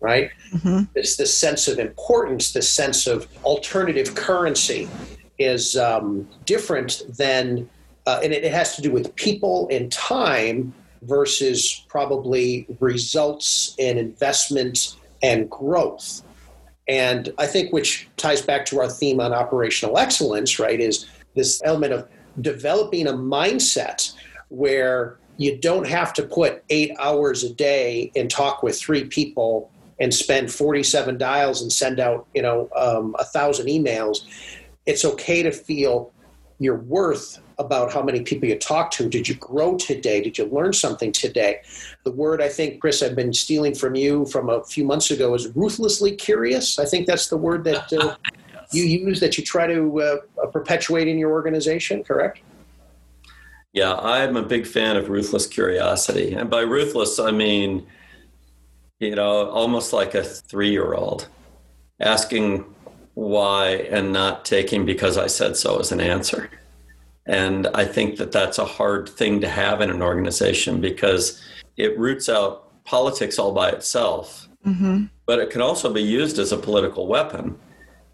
right? 0.00 0.30
Mm-hmm. 0.52 0.84
It's 0.94 1.16
this 1.16 1.36
sense 1.36 1.68
of 1.68 1.78
importance, 1.78 2.52
this 2.52 2.68
sense 2.68 3.06
of 3.06 3.26
alternative 3.44 4.14
currency 4.14 4.88
is 5.38 5.76
um, 5.76 6.28
different 6.44 7.02
than, 7.16 7.68
uh, 8.06 8.20
and 8.22 8.32
it, 8.32 8.44
it 8.44 8.52
has 8.52 8.76
to 8.76 8.82
do 8.82 8.90
with 8.90 9.14
people 9.16 9.68
and 9.70 9.90
time 9.90 10.74
versus 11.02 11.84
probably 11.88 12.66
results 12.80 13.74
and 13.78 13.98
investment 13.98 14.96
and 15.22 15.48
growth. 15.48 16.22
And 16.88 17.32
I 17.38 17.46
think 17.46 17.72
which 17.72 18.08
ties 18.16 18.40
back 18.40 18.64
to 18.66 18.80
our 18.80 18.88
theme 18.88 19.20
on 19.20 19.32
operational 19.32 19.98
excellence, 19.98 20.58
right, 20.58 20.80
is 20.80 21.06
this 21.34 21.60
element 21.64 21.92
of 21.92 22.08
developing 22.40 23.06
a 23.06 23.12
mindset 23.12 24.12
where 24.48 25.18
you 25.36 25.56
don't 25.56 25.86
have 25.86 26.12
to 26.14 26.22
put 26.22 26.64
eight 26.70 26.92
hours 26.98 27.44
a 27.44 27.52
day 27.52 28.10
and 28.16 28.30
talk 28.30 28.62
with 28.62 28.78
three 28.78 29.04
people 29.04 29.70
and 30.00 30.14
spend 30.14 30.50
47 30.50 31.18
dials 31.18 31.60
and 31.60 31.72
send 31.72 32.00
out, 32.00 32.26
you 32.34 32.42
know, 32.42 32.68
um, 32.76 33.14
a 33.18 33.24
thousand 33.24 33.66
emails. 33.66 34.24
It's 34.86 35.04
okay 35.04 35.42
to 35.42 35.52
feel 35.52 36.12
your 36.58 36.76
worth 36.76 37.40
about 37.58 37.92
how 37.92 38.02
many 38.02 38.22
people 38.22 38.48
you 38.48 38.56
talk 38.56 38.90
to. 38.92 39.08
Did 39.08 39.28
you 39.28 39.34
grow 39.34 39.76
today? 39.76 40.20
Did 40.20 40.38
you 40.38 40.46
learn 40.46 40.72
something 40.72 41.10
today? 41.10 41.60
The 42.04 42.12
word 42.12 42.40
I 42.40 42.48
think, 42.48 42.80
Chris, 42.80 43.02
I've 43.02 43.16
been 43.16 43.32
stealing 43.32 43.74
from 43.74 43.94
you 43.94 44.26
from 44.26 44.48
a 44.48 44.62
few 44.64 44.84
months 44.84 45.10
ago 45.10 45.34
is 45.34 45.48
ruthlessly 45.56 46.14
curious. 46.14 46.78
I 46.78 46.84
think 46.84 47.06
that's 47.06 47.28
the 47.28 47.36
word 47.36 47.64
that 47.64 47.92
uh, 47.92 48.16
you 48.72 48.84
use 48.84 49.20
that 49.20 49.36
you 49.36 49.44
try 49.44 49.66
to 49.66 50.00
uh, 50.00 50.46
perpetuate 50.46 51.08
in 51.08 51.18
your 51.18 51.32
organization, 51.32 52.04
correct? 52.04 52.40
Yeah, 53.72 53.94
I'm 53.94 54.36
a 54.36 54.42
big 54.42 54.66
fan 54.66 54.96
of 54.96 55.08
ruthless 55.08 55.46
curiosity. 55.46 56.34
And 56.34 56.48
by 56.48 56.60
ruthless, 56.60 57.18
I 57.18 57.32
mean, 57.32 57.86
you 58.98 59.14
know, 59.14 59.50
almost 59.50 59.92
like 59.92 60.14
a 60.14 60.22
three 60.22 60.70
year 60.70 60.94
old 60.94 61.28
asking 62.00 62.64
why 63.14 63.70
and 63.90 64.12
not 64.12 64.44
taking 64.44 64.86
because 64.86 65.18
I 65.18 65.26
said 65.26 65.56
so 65.56 65.78
as 65.78 65.92
an 65.92 66.00
answer. 66.00 66.50
And 67.28 67.68
I 67.68 67.84
think 67.84 68.16
that 68.16 68.32
that's 68.32 68.58
a 68.58 68.64
hard 68.64 69.08
thing 69.08 69.40
to 69.42 69.48
have 69.48 69.80
in 69.80 69.90
an 69.90 70.02
organization 70.02 70.80
because 70.80 71.40
it 71.76 71.96
roots 71.98 72.28
out 72.28 72.84
politics 72.84 73.38
all 73.38 73.52
by 73.52 73.70
itself. 73.70 74.48
Mm-hmm. 74.66 75.04
But 75.26 75.38
it 75.38 75.50
can 75.50 75.60
also 75.60 75.92
be 75.92 76.02
used 76.02 76.38
as 76.38 76.52
a 76.52 76.56
political 76.56 77.06
weapon 77.06 77.58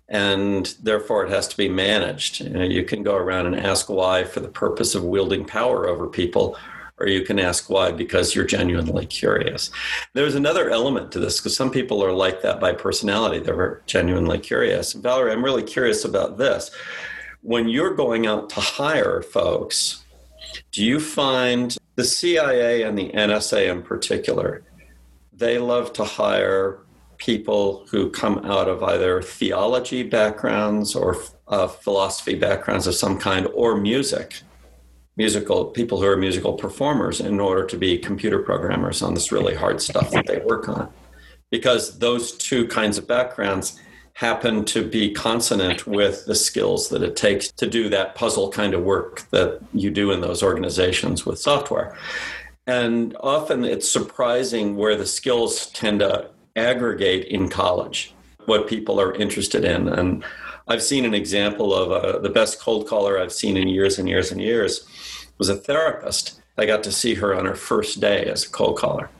and 0.08 0.74
therefore 0.82 1.24
it 1.24 1.30
has 1.30 1.48
to 1.48 1.56
be 1.56 1.68
managed. 1.68 2.40
You, 2.40 2.50
know, 2.50 2.62
you 2.62 2.84
can 2.84 3.02
go 3.02 3.16
around 3.16 3.46
and 3.46 3.56
ask 3.56 3.88
why 3.88 4.24
for 4.24 4.40
the 4.40 4.48
purpose 4.48 4.94
of 4.94 5.04
wielding 5.04 5.44
power 5.44 5.88
over 5.88 6.06
people, 6.06 6.58
or 6.98 7.08
you 7.08 7.22
can 7.22 7.38
ask 7.38 7.70
why 7.70 7.90
because 7.90 8.34
you're 8.34 8.44
genuinely 8.44 9.06
curious. 9.06 9.70
There's 10.12 10.34
another 10.34 10.70
element 10.70 11.10
to 11.12 11.18
this 11.18 11.38
because 11.38 11.56
some 11.56 11.70
people 11.70 12.04
are 12.04 12.12
like 12.12 12.42
that 12.42 12.60
by 12.60 12.72
personality, 12.72 13.40
they're 13.40 13.82
genuinely 13.86 14.38
curious. 14.38 14.92
Valerie, 14.92 15.32
I'm 15.32 15.44
really 15.44 15.62
curious 15.62 16.04
about 16.04 16.36
this. 16.38 16.70
When 17.44 17.68
you're 17.68 17.92
going 17.92 18.26
out 18.26 18.48
to 18.50 18.60
hire 18.60 19.20
folks, 19.20 20.02
do 20.72 20.82
you 20.82 20.98
find 20.98 21.76
the 21.94 22.02
CIA 22.02 22.84
and 22.84 22.96
the 22.96 23.10
NSA 23.10 23.70
in 23.70 23.82
particular, 23.82 24.62
they 25.30 25.58
love 25.58 25.92
to 25.92 26.04
hire 26.04 26.78
people 27.18 27.84
who 27.90 28.08
come 28.08 28.38
out 28.46 28.66
of 28.66 28.82
either 28.82 29.20
theology 29.20 30.02
backgrounds 30.02 30.94
or 30.94 31.18
uh, 31.48 31.66
philosophy 31.68 32.34
backgrounds 32.34 32.86
of 32.86 32.94
some 32.94 33.18
kind 33.18 33.46
or 33.52 33.76
music 33.76 34.40
musical 35.18 35.66
people 35.66 36.00
who 36.00 36.06
are 36.06 36.16
musical 36.16 36.54
performers 36.54 37.20
in 37.20 37.38
order 37.38 37.66
to 37.66 37.76
be 37.76 37.98
computer 37.98 38.38
programmers 38.38 39.02
on 39.02 39.12
this 39.12 39.30
really 39.30 39.54
hard 39.54 39.82
stuff 39.82 40.10
that 40.12 40.26
they 40.26 40.38
work 40.38 40.66
on? 40.66 40.90
Because 41.50 41.98
those 41.98 42.32
two 42.32 42.66
kinds 42.68 42.96
of 42.96 43.06
backgrounds 43.06 43.78
happen 44.14 44.64
to 44.64 44.86
be 44.88 45.12
consonant 45.12 45.86
with 45.98 46.26
the 46.26 46.34
skills 46.34 46.88
that 46.88 47.02
it 47.02 47.16
takes 47.16 47.50
to 47.52 47.66
do 47.66 47.88
that 47.88 48.14
puzzle 48.14 48.50
kind 48.50 48.74
of 48.74 48.82
work 48.82 49.22
that 49.30 49.60
you 49.72 49.90
do 49.90 50.10
in 50.10 50.20
those 50.20 50.42
organizations 50.42 51.26
with 51.26 51.38
software 51.38 51.96
and 52.66 53.16
often 53.20 53.64
it's 53.64 53.90
surprising 53.90 54.76
where 54.76 54.96
the 54.96 55.06
skills 55.06 55.66
tend 55.70 56.00
to 56.00 56.30
aggregate 56.56 57.26
in 57.26 57.48
college 57.48 58.14
what 58.46 58.68
people 58.68 59.00
are 59.00 59.14
interested 59.14 59.64
in. 59.64 59.88
And 59.88 60.24
I've 60.68 60.82
seen 60.82 61.04
an 61.04 61.14
example 61.14 61.74
of 61.74 61.92
uh, 61.92 62.18
the 62.18 62.30
best 62.30 62.60
cold 62.60 62.88
caller 62.88 63.18
I've 63.18 63.32
seen 63.32 63.56
in 63.56 63.68
years 63.68 63.98
and 63.98 64.08
years 64.08 64.30
and 64.30 64.40
years 64.40 64.86
was 65.38 65.48
a 65.48 65.56
therapist. 65.56 66.40
I 66.56 66.66
got 66.66 66.82
to 66.84 66.92
see 66.92 67.14
her 67.14 67.34
on 67.34 67.44
her 67.44 67.54
first 67.54 68.00
day 68.00 68.24
as 68.24 68.44
a 68.44 68.50
cold 68.50 68.78
caller. 68.78 69.10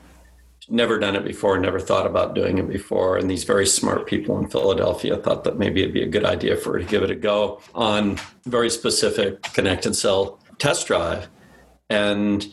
Never 0.67 0.97
done 0.97 1.15
it 1.15 1.23
before, 1.23 1.57
never 1.59 1.79
thought 1.79 2.07
about 2.07 2.33
doing 2.33 2.57
it 2.57 2.67
before. 2.67 3.17
And 3.17 3.29
these 3.29 3.43
very 3.43 3.67
smart 3.67 4.07
people 4.07 4.37
in 4.39 4.47
Philadelphia 4.47 5.17
thought 5.17 5.43
that 5.43 5.59
maybe 5.59 5.81
it'd 5.81 5.93
be 5.93 6.03
a 6.03 6.07
good 6.07 6.25
idea 6.25 6.57
for 6.57 6.73
her 6.73 6.79
to 6.79 6.85
give 6.85 7.03
it 7.03 7.11
a 7.11 7.15
go 7.15 7.61
on 7.73 8.19
very 8.45 8.69
specific 8.69 9.41
Connect 9.53 9.85
and 9.85 9.95
Sell 9.95 10.39
test 10.57 10.87
drive. 10.87 11.27
And 11.89 12.47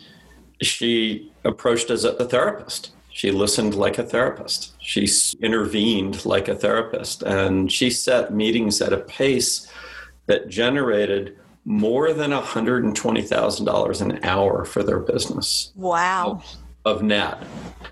she 0.61 1.33
approached 1.45 1.91
as 1.91 2.05
a 2.05 2.27
therapist 2.27 2.93
she 3.13 3.31
listened 3.31 3.75
like 3.75 3.99
a 3.99 4.03
therapist. 4.03 4.73
She 4.81 5.07
intervened 5.41 6.25
like 6.25 6.49
a 6.49 6.55
therapist. 6.55 7.23
And 7.23 7.71
she 7.71 7.91
set 7.91 8.33
meetings 8.33 8.81
at 8.81 8.93
a 8.93 8.99
pace 8.99 9.71
that 10.27 10.49
generated 10.49 11.39
more 11.65 12.13
than 12.13 12.31
$120,000 12.31 14.01
an 14.01 14.25
hour 14.25 14.65
for 14.65 14.83
their 14.83 14.99
business. 14.99 15.73
Wow. 15.77 16.43
Of, 16.43 16.57
of 16.85 17.03
Nat. 17.03 17.45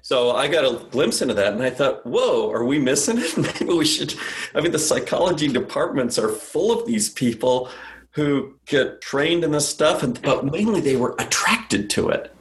So 0.02 0.32
I 0.32 0.48
got 0.48 0.64
a 0.64 0.84
glimpse 0.86 1.22
into 1.22 1.34
that 1.34 1.52
and 1.52 1.62
I 1.62 1.70
thought, 1.70 2.04
whoa, 2.06 2.50
are 2.50 2.64
we 2.64 2.78
missing 2.78 3.18
it? 3.18 3.36
Maybe 3.60 3.72
we 3.72 3.84
should. 3.84 4.14
I 4.54 4.60
mean, 4.60 4.72
the 4.72 4.78
psychology 4.78 5.48
departments 5.48 6.18
are 6.18 6.28
full 6.28 6.72
of 6.72 6.86
these 6.86 7.10
people 7.10 7.68
who 8.12 8.54
get 8.66 9.00
trained 9.00 9.44
in 9.44 9.52
this 9.52 9.68
stuff, 9.68 10.02
and, 10.02 10.20
but 10.22 10.44
mainly 10.44 10.80
they 10.80 10.96
were 10.96 11.14
attracted 11.18 11.88
to 11.90 12.08
it 12.08 12.34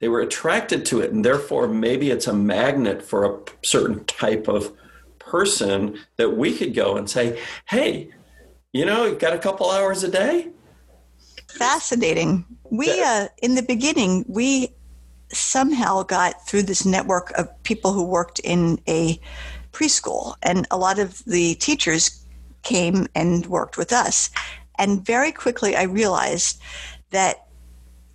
they 0.00 0.08
were 0.08 0.20
attracted 0.20 0.84
to 0.86 1.00
it 1.00 1.12
and 1.12 1.24
therefore 1.24 1.68
maybe 1.68 2.10
it's 2.10 2.26
a 2.26 2.32
magnet 2.32 3.02
for 3.02 3.24
a 3.24 3.38
certain 3.62 4.04
type 4.06 4.48
of 4.48 4.72
person 5.18 5.98
that 6.16 6.30
we 6.30 6.56
could 6.56 6.74
go 6.74 6.96
and 6.96 7.08
say 7.08 7.38
hey 7.66 8.10
you 8.72 8.84
know 8.84 9.04
you've 9.04 9.18
got 9.18 9.32
a 9.32 9.38
couple 9.38 9.70
hours 9.70 10.02
a 10.02 10.10
day 10.10 10.48
fascinating 11.48 12.44
we 12.70 13.02
uh, 13.02 13.28
in 13.42 13.54
the 13.54 13.62
beginning 13.62 14.24
we 14.26 14.74
somehow 15.32 16.02
got 16.02 16.46
through 16.46 16.62
this 16.62 16.84
network 16.84 17.30
of 17.32 17.62
people 17.62 17.92
who 17.92 18.04
worked 18.04 18.38
in 18.40 18.78
a 18.88 19.18
preschool 19.72 20.34
and 20.42 20.66
a 20.70 20.78
lot 20.78 20.98
of 20.98 21.24
the 21.24 21.54
teachers 21.56 22.24
came 22.62 23.06
and 23.14 23.46
worked 23.46 23.78
with 23.78 23.92
us 23.92 24.30
and 24.78 25.04
very 25.06 25.32
quickly 25.32 25.76
i 25.76 25.82
realized 25.84 26.60
that 27.10 27.46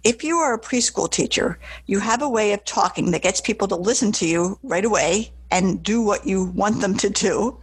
if 0.05 0.23
you 0.23 0.37
are 0.37 0.53
a 0.53 0.59
preschool 0.59 1.11
teacher, 1.11 1.59
you 1.87 1.99
have 1.99 2.21
a 2.21 2.29
way 2.29 2.53
of 2.53 2.63
talking 2.63 3.09
that 3.11 3.23
gets 3.23 3.41
people 3.41 3.67
to 3.67 3.75
listen 3.75 4.11
to 4.13 4.27
you 4.27 4.57
right 4.61 4.85
away 4.85 5.31
and 5.49 5.81
do 5.81 5.99
what 6.01 6.27
you 6.27 6.45
want 6.45 6.79
them 6.79 6.95
to 6.97 7.09
do. 7.09 7.57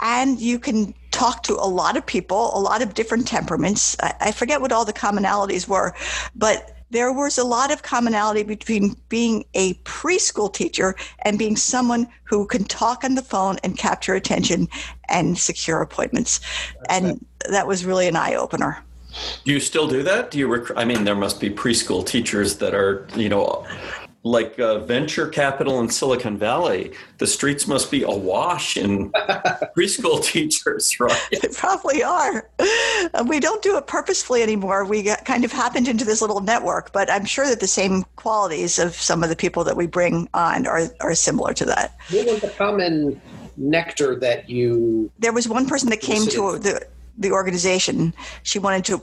And 0.00 0.38
you 0.38 0.58
can 0.58 0.92
talk 1.12 1.42
to 1.44 1.54
a 1.54 1.68
lot 1.68 1.96
of 1.96 2.04
people, 2.04 2.54
a 2.54 2.60
lot 2.60 2.82
of 2.82 2.92
different 2.92 3.26
temperaments. 3.26 3.96
I, 4.00 4.32
forget 4.32 4.60
what 4.60 4.70
all 4.70 4.84
the 4.84 4.92
commonalities 4.92 5.66
were, 5.66 5.94
but 6.36 6.71
there 6.92 7.10
was 7.10 7.38
a 7.38 7.44
lot 7.44 7.72
of 7.72 7.82
commonality 7.82 8.42
between 8.42 8.94
being 9.08 9.44
a 9.54 9.74
preschool 9.84 10.52
teacher 10.52 10.94
and 11.20 11.38
being 11.38 11.56
someone 11.56 12.06
who 12.24 12.46
can 12.46 12.64
talk 12.64 13.02
on 13.02 13.14
the 13.14 13.22
phone 13.22 13.56
and 13.64 13.78
capture 13.78 14.14
attention 14.14 14.68
and 15.08 15.38
secure 15.38 15.80
appointments. 15.80 16.40
That's 16.80 16.90
and 16.90 17.06
right. 17.06 17.50
that 17.50 17.66
was 17.66 17.86
really 17.86 18.08
an 18.08 18.16
eye 18.16 18.34
opener. 18.34 18.84
Do 19.44 19.52
you 19.52 19.60
still 19.60 19.88
do 19.88 20.02
that? 20.02 20.30
Do 20.30 20.38
you? 20.38 20.46
Rec- 20.46 20.76
I 20.76 20.84
mean, 20.84 21.04
there 21.04 21.14
must 21.14 21.40
be 21.40 21.50
preschool 21.50 22.06
teachers 22.06 22.56
that 22.58 22.74
are, 22.74 23.06
you 23.16 23.28
know, 23.28 23.66
like 24.24 24.58
uh, 24.60 24.78
venture 24.80 25.26
capital 25.26 25.80
in 25.80 25.88
Silicon 25.88 26.36
Valley. 26.38 26.92
The 27.18 27.26
streets 27.26 27.66
must 27.66 27.90
be 27.90 28.02
awash 28.04 28.76
in 28.76 29.10
preschool 29.76 30.22
teachers, 30.22 30.98
right? 31.00 31.28
They 31.30 31.48
probably 31.48 32.02
are. 32.02 32.48
Uh, 32.58 33.24
we 33.26 33.40
don't 33.40 33.62
do 33.62 33.76
it 33.76 33.86
purposefully 33.86 34.42
anymore. 34.42 34.84
We 34.84 35.02
got, 35.02 35.24
kind 35.24 35.44
of 35.44 35.50
happened 35.50 35.88
into 35.88 36.04
this 36.04 36.20
little 36.20 36.40
network, 36.40 36.92
but 36.92 37.10
I'm 37.10 37.24
sure 37.24 37.46
that 37.46 37.60
the 37.60 37.66
same 37.66 38.04
qualities 38.16 38.78
of 38.78 38.94
some 38.94 39.24
of 39.24 39.28
the 39.28 39.36
people 39.36 39.64
that 39.64 39.76
we 39.76 39.86
bring 39.86 40.28
on 40.34 40.66
are, 40.66 40.82
are 41.00 41.14
similar 41.14 41.52
to 41.54 41.64
that. 41.66 41.96
What 42.10 42.26
was 42.26 42.40
the 42.40 42.50
common 42.50 43.20
nectar 43.56 44.18
that 44.20 44.48
you? 44.48 45.10
There 45.18 45.32
was 45.32 45.48
one 45.48 45.66
person 45.66 45.90
that 45.90 46.00
came 46.00 46.26
to 46.26 46.58
the 46.58 46.86
the 47.18 47.32
organization, 47.32 48.14
she 48.42 48.58
wanted 48.58 48.84
to, 48.86 49.02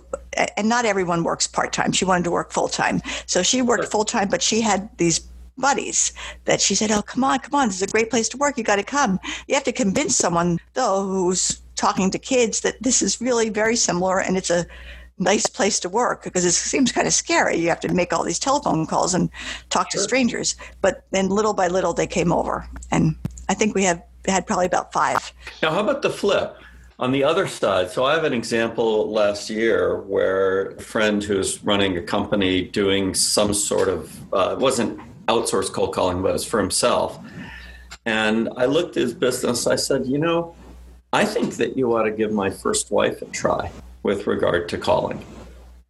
and 0.58 0.68
not 0.68 0.86
everyone 0.86 1.24
works 1.24 1.48
part 1.48 1.74
time. 1.74 1.92
She 1.92 2.06
wanted 2.06 2.24
to 2.24 2.32
work 2.32 2.52
full 2.52 2.68
time. 2.68 3.02
So 3.26 3.44
she 3.44 3.62
worked 3.62 3.92
full 3.92 4.06
time, 4.06 4.30
but 4.30 4.42
she 4.42 4.62
had 4.62 4.90
these 4.98 5.20
buddies 5.58 6.14
that 6.46 6.62
she 6.62 6.74
said, 6.74 6.92
Oh, 6.92 7.02
come 7.02 7.24
on, 7.24 7.40
come 7.40 7.60
on. 7.60 7.68
This 7.68 7.78
is 7.78 7.82
a 7.84 7.88
great 7.88 8.10
place 8.10 8.30
to 8.30 8.38
work. 8.38 8.58
You 8.58 8.64
got 8.64 8.78
to 8.78 8.84
come. 8.84 9.20
You 9.48 9.56
have 9.56 9.64
to 9.66 9.72
convince 9.72 10.16
someone, 10.16 10.60
though, 10.74 11.06
who's 11.06 11.62
talking 11.76 12.12
to 12.12 12.20
kids 12.20 12.62
that 12.62 12.82
this 12.82 13.02
is 13.02 13.22
really 13.22 13.50
very 13.50 13.76
similar 13.76 14.20
and 14.20 14.36
it's 14.38 14.50
a 14.50 14.66
nice 15.18 15.48
place 15.48 15.80
to 15.82 15.90
work 15.90 16.24
because 16.24 16.46
it 16.46 16.52
seems 16.52 16.92
kind 16.92 17.08
of 17.08 17.14
scary. 17.14 17.58
You 17.58 17.70
have 17.70 17.80
to 17.82 17.94
make 17.94 18.14
all 18.14 18.24
these 18.24 18.40
telephone 18.40 18.86
calls 18.86 19.14
and 19.14 19.30
talk 19.70 19.92
sure. 19.92 20.00
to 20.00 20.04
strangers. 20.04 20.56
But 20.82 21.06
then 21.12 21.30
little 21.30 21.54
by 21.54 21.68
little, 21.68 21.94
they 21.94 22.08
came 22.08 22.32
over. 22.32 22.68
And 22.92 23.16
I 23.50 23.54
think 23.54 23.76
we 23.76 23.84
have 23.84 24.02
had 24.26 24.48
probably 24.48 24.66
about 24.66 24.92
five. 24.94 25.34
Now, 25.62 25.72
how 25.72 25.82
about 25.82 26.02
the 26.02 26.10
flip? 26.10 26.56
On 27.00 27.14
the 27.14 27.24
other 27.24 27.48
side, 27.48 27.90
so 27.90 28.04
I 28.04 28.14
have 28.14 28.26
an 28.26 28.34
example 28.34 29.10
last 29.10 29.50
year 29.50 30.02
where 30.02 30.72
a 30.72 30.82
friend 30.82 31.24
who's 31.24 31.64
running 31.64 31.98
a 31.98 32.02
company 32.02 32.62
doing 32.62 33.14
some 33.14 33.54
sort 33.54 33.88
of, 33.88 34.34
uh, 34.34 34.52
it 34.52 34.60
wasn't 34.60 35.00
outsourced 35.28 35.72
cold 35.72 35.94
calling, 35.94 36.22
but 36.22 36.32
it 36.32 36.34
was 36.34 36.44
for 36.44 36.60
himself. 36.60 37.18
And 38.06 38.50
I 38.58 38.66
looked 38.66 38.98
at 38.98 39.04
his 39.04 39.14
business. 39.14 39.66
I 39.66 39.78
said, 39.78 40.08
you 40.08 40.18
know, 40.18 40.58
I 41.14 41.24
think 41.24 41.56
that 41.56 41.78
you 41.78 41.96
ought 41.96 42.04
to 42.04 42.12
give 42.12 42.34
my 42.34 42.50
first 42.50 42.92
wife 42.92 43.22
a 43.22 43.26
try 43.28 43.72
with 44.04 44.28
regard 44.28 44.68
to 44.68 44.78
calling. 44.78 45.24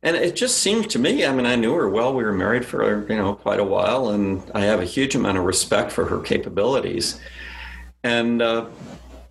And 0.03 0.15
it 0.15 0.35
just 0.35 0.59
seemed 0.59 0.91
to 0.91 0.99
me, 0.99 1.25
I 1.25 1.33
mean, 1.33 1.47
I 1.47 1.55
knew 1.55 1.73
her 1.73 1.89
well. 1.89 2.13
We 2.13 2.23
were 2.23 2.33
married 2.33 2.65
for, 2.65 3.09
you 3.09 3.17
know, 3.17 3.33
quite 3.33 3.59
a 3.59 3.63
while, 3.63 4.09
and 4.09 4.43
I 4.53 4.61
have 4.61 4.79
a 4.79 4.85
huge 4.85 5.15
amount 5.15 5.39
of 5.39 5.43
respect 5.45 5.91
for 5.91 6.05
her 6.05 6.19
capabilities. 6.19 7.19
And 8.03 8.43
uh, 8.43 8.67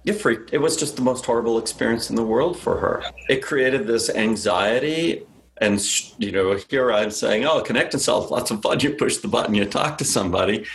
it 0.08 0.20
freaked. 0.20 0.52
It 0.52 0.58
was 0.58 0.76
just 0.76 0.96
the 0.96 1.02
most 1.02 1.26
horrible 1.26 1.58
experience 1.58 2.10
in 2.10 2.16
the 2.16 2.24
world 2.24 2.58
for 2.58 2.78
her. 2.78 3.04
It 3.28 3.42
created 3.42 3.86
this 3.86 4.08
anxiety. 4.10 5.26
And, 5.60 5.80
you 6.18 6.30
know, 6.30 6.56
here 6.70 6.92
I'm 6.92 7.10
saying, 7.10 7.44
oh, 7.44 7.60
connect 7.62 7.92
yourself, 7.92 8.30
lots 8.30 8.50
of 8.50 8.62
fun. 8.62 8.80
You 8.80 8.94
push 8.94 9.16
the 9.18 9.28
button, 9.28 9.54
you 9.54 9.64
talk 9.64 9.98
to 9.98 10.04
somebody. 10.04 10.66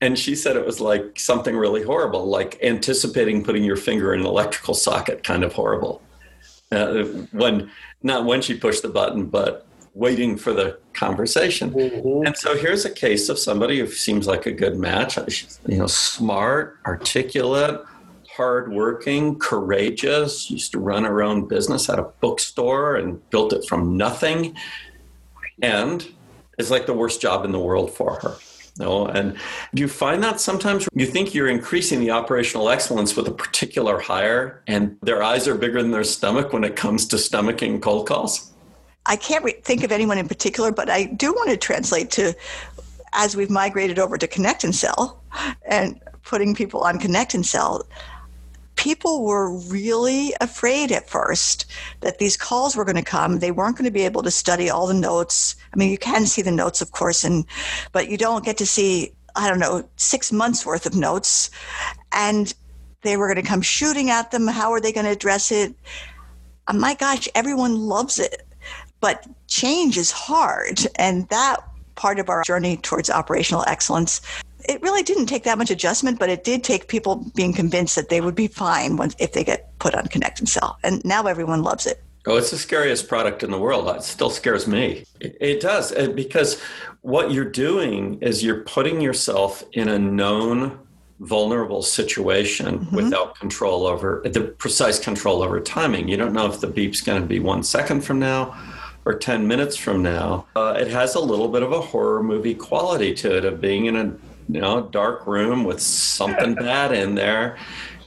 and 0.00 0.18
she 0.18 0.34
said 0.34 0.56
it 0.56 0.64
was 0.64 0.80
like 0.80 1.18
something 1.18 1.56
really 1.56 1.82
horrible, 1.82 2.26
like 2.26 2.58
anticipating 2.62 3.42
putting 3.42 3.64
your 3.64 3.76
finger 3.76 4.14
in 4.14 4.20
an 4.20 4.26
electrical 4.26 4.74
socket, 4.74 5.24
kind 5.24 5.42
of 5.42 5.52
horrible. 5.52 6.02
Uh, 6.70 7.04
when 7.32 7.70
not 8.02 8.24
when 8.26 8.42
she 8.42 8.54
pushed 8.54 8.82
the 8.82 8.88
button, 8.88 9.26
but 9.26 9.66
waiting 9.94 10.36
for 10.36 10.52
the 10.52 10.78
conversation. 10.92 11.72
Mm-hmm. 11.72 12.26
And 12.26 12.36
so 12.36 12.56
here's 12.56 12.84
a 12.84 12.90
case 12.90 13.28
of 13.28 13.38
somebody 13.38 13.80
who 13.80 13.88
seems 13.88 14.26
like 14.26 14.46
a 14.46 14.52
good 14.52 14.76
match. 14.76 15.18
You 15.66 15.78
know, 15.78 15.86
smart, 15.86 16.78
articulate, 16.86 17.80
hardworking, 18.38 19.36
courageous. 19.38 20.50
Used 20.50 20.72
to 20.72 20.78
run 20.78 21.04
her 21.04 21.22
own 21.22 21.46
business 21.46 21.90
at 21.90 21.98
a 21.98 22.04
bookstore 22.20 22.94
and 22.96 23.28
built 23.30 23.52
it 23.52 23.66
from 23.68 23.96
nothing. 23.96 24.56
And 25.60 26.06
it's 26.56 26.70
like 26.70 26.86
the 26.86 26.94
worst 26.94 27.20
job 27.20 27.44
in 27.44 27.50
the 27.50 27.58
world 27.58 27.92
for 27.92 28.20
her. 28.20 28.36
No, 28.78 29.06
and 29.06 29.36
do 29.74 29.82
you 29.82 29.88
find 29.88 30.22
that 30.22 30.40
sometimes 30.40 30.88
you 30.94 31.04
think 31.04 31.34
you're 31.34 31.48
increasing 31.48 31.98
the 31.98 32.12
operational 32.12 32.68
excellence 32.68 33.16
with 33.16 33.26
a 33.26 33.32
particular 33.32 33.98
hire, 33.98 34.62
and 34.68 34.96
their 35.02 35.20
eyes 35.20 35.48
are 35.48 35.56
bigger 35.56 35.82
than 35.82 35.90
their 35.90 36.04
stomach 36.04 36.52
when 36.52 36.62
it 36.62 36.76
comes 36.76 37.04
to 37.08 37.16
stomaching 37.16 37.82
cold 37.82 38.06
calls? 38.06 38.52
I 39.04 39.16
can't 39.16 39.42
re- 39.42 39.60
think 39.64 39.82
of 39.82 39.90
anyone 39.90 40.16
in 40.16 40.28
particular, 40.28 40.70
but 40.70 40.88
I 40.88 41.06
do 41.06 41.32
want 41.32 41.50
to 41.50 41.56
translate 41.56 42.12
to 42.12 42.34
as 43.14 43.36
we've 43.36 43.50
migrated 43.50 43.98
over 43.98 44.16
to 44.16 44.28
Connect 44.28 44.62
and 44.62 44.74
Sell 44.74 45.20
and 45.66 46.00
putting 46.22 46.54
people 46.54 46.82
on 46.82 47.00
Connect 47.00 47.34
and 47.34 47.44
Sell 47.44 47.84
people 48.78 49.24
were 49.24 49.50
really 49.50 50.32
afraid 50.40 50.92
at 50.92 51.10
first 51.10 51.66
that 52.00 52.18
these 52.18 52.36
calls 52.36 52.76
were 52.76 52.84
going 52.84 52.96
to 52.96 53.02
come. 53.02 53.40
They 53.40 53.50
weren't 53.50 53.76
going 53.76 53.84
to 53.84 53.90
be 53.90 54.04
able 54.04 54.22
to 54.22 54.30
study 54.30 54.70
all 54.70 54.86
the 54.86 54.94
notes. 54.94 55.56
I 55.74 55.76
mean, 55.76 55.90
you 55.90 55.98
can 55.98 56.26
see 56.26 56.42
the 56.42 56.52
notes, 56.52 56.80
of 56.80 56.92
course, 56.92 57.24
and 57.24 57.44
but 57.92 58.08
you 58.08 58.16
don't 58.16 58.44
get 58.44 58.56
to 58.58 58.66
see 58.66 59.12
I 59.36 59.48
don't 59.48 59.58
know 59.58 59.86
six 59.96 60.32
months 60.32 60.64
worth 60.64 60.86
of 60.86 60.94
notes, 60.94 61.50
and 62.12 62.54
they 63.02 63.16
were 63.16 63.26
going 63.26 63.42
to 63.42 63.48
come 63.48 63.62
shooting 63.62 64.10
at 64.10 64.30
them. 64.30 64.46
How 64.46 64.72
are 64.72 64.80
they 64.80 64.92
going 64.92 65.06
to 65.06 65.12
address 65.12 65.52
it? 65.52 65.74
Oh, 66.68 66.72
my 66.72 66.94
gosh, 66.94 67.28
everyone 67.34 67.74
loves 67.76 68.18
it, 68.18 68.46
but 69.00 69.26
change 69.48 69.96
is 69.96 70.10
hard, 70.10 70.80
and 70.96 71.28
that 71.28 71.58
part 71.94 72.20
of 72.20 72.28
our 72.28 72.42
journey 72.44 72.76
towards 72.76 73.10
operational 73.10 73.64
excellence 73.66 74.20
it 74.68 74.82
really 74.82 75.02
didn't 75.02 75.26
take 75.26 75.44
that 75.44 75.58
much 75.58 75.70
adjustment, 75.70 76.18
but 76.18 76.28
it 76.28 76.44
did 76.44 76.62
take 76.62 76.88
people 76.88 77.26
being 77.34 77.54
convinced 77.54 77.96
that 77.96 78.10
they 78.10 78.20
would 78.20 78.34
be 78.34 78.46
fine 78.46 78.96
once, 78.96 79.16
if 79.18 79.32
they 79.32 79.42
get 79.42 79.76
put 79.78 79.94
on 79.94 80.06
Connect 80.06 80.38
and 80.38 80.48
Sell. 80.48 80.78
And 80.84 81.02
now 81.04 81.24
everyone 81.26 81.62
loves 81.62 81.86
it. 81.86 82.02
Oh, 82.26 82.36
it's 82.36 82.50
the 82.50 82.58
scariest 82.58 83.08
product 83.08 83.42
in 83.42 83.50
the 83.50 83.58
world. 83.58 83.88
It 83.96 84.02
still 84.02 84.28
scares 84.28 84.66
me. 84.66 85.04
It, 85.20 85.60
does 85.62 85.92
uh, 85.92 86.08
because 86.08 86.60
what 87.00 87.32
you're 87.32 87.46
doing 87.46 88.18
is 88.20 88.44
you're 88.44 88.60
putting 88.64 89.00
yourself 89.00 89.64
in 89.72 89.88
a 89.88 89.98
known 89.98 90.78
vulnerable 91.20 91.82
situation 91.82 92.80
mm-hmm. 92.80 92.94
without 92.96 93.38
control 93.38 93.86
over 93.86 94.22
the 94.24 94.42
precise 94.58 94.98
control 94.98 95.42
over 95.42 95.58
timing. 95.58 96.08
You 96.08 96.18
don't 96.18 96.34
know 96.34 96.46
if 96.46 96.60
the 96.60 96.66
beep's 96.66 97.00
going 97.00 97.22
to 97.22 97.26
be 97.26 97.40
one 97.40 97.62
second 97.62 98.02
from 98.02 98.18
now 98.18 98.56
or 99.06 99.14
10 99.14 99.48
minutes 99.48 99.74
from 99.74 100.02
now. 100.02 100.46
Uh, 100.54 100.76
it 100.78 100.88
has 100.88 101.14
a 101.14 101.20
little 101.20 101.48
bit 101.48 101.62
of 101.62 101.72
a 101.72 101.80
horror 101.80 102.22
movie 102.22 102.54
quality 102.54 103.14
to 103.14 103.38
it 103.38 103.44
of 103.46 103.58
being 103.58 103.86
in 103.86 103.96
a 103.96 104.14
you 104.48 104.60
know, 104.60 104.82
dark 104.82 105.26
room 105.26 105.64
with 105.64 105.80
something 105.80 106.54
bad 106.56 106.92
in 106.92 107.14
there. 107.14 107.58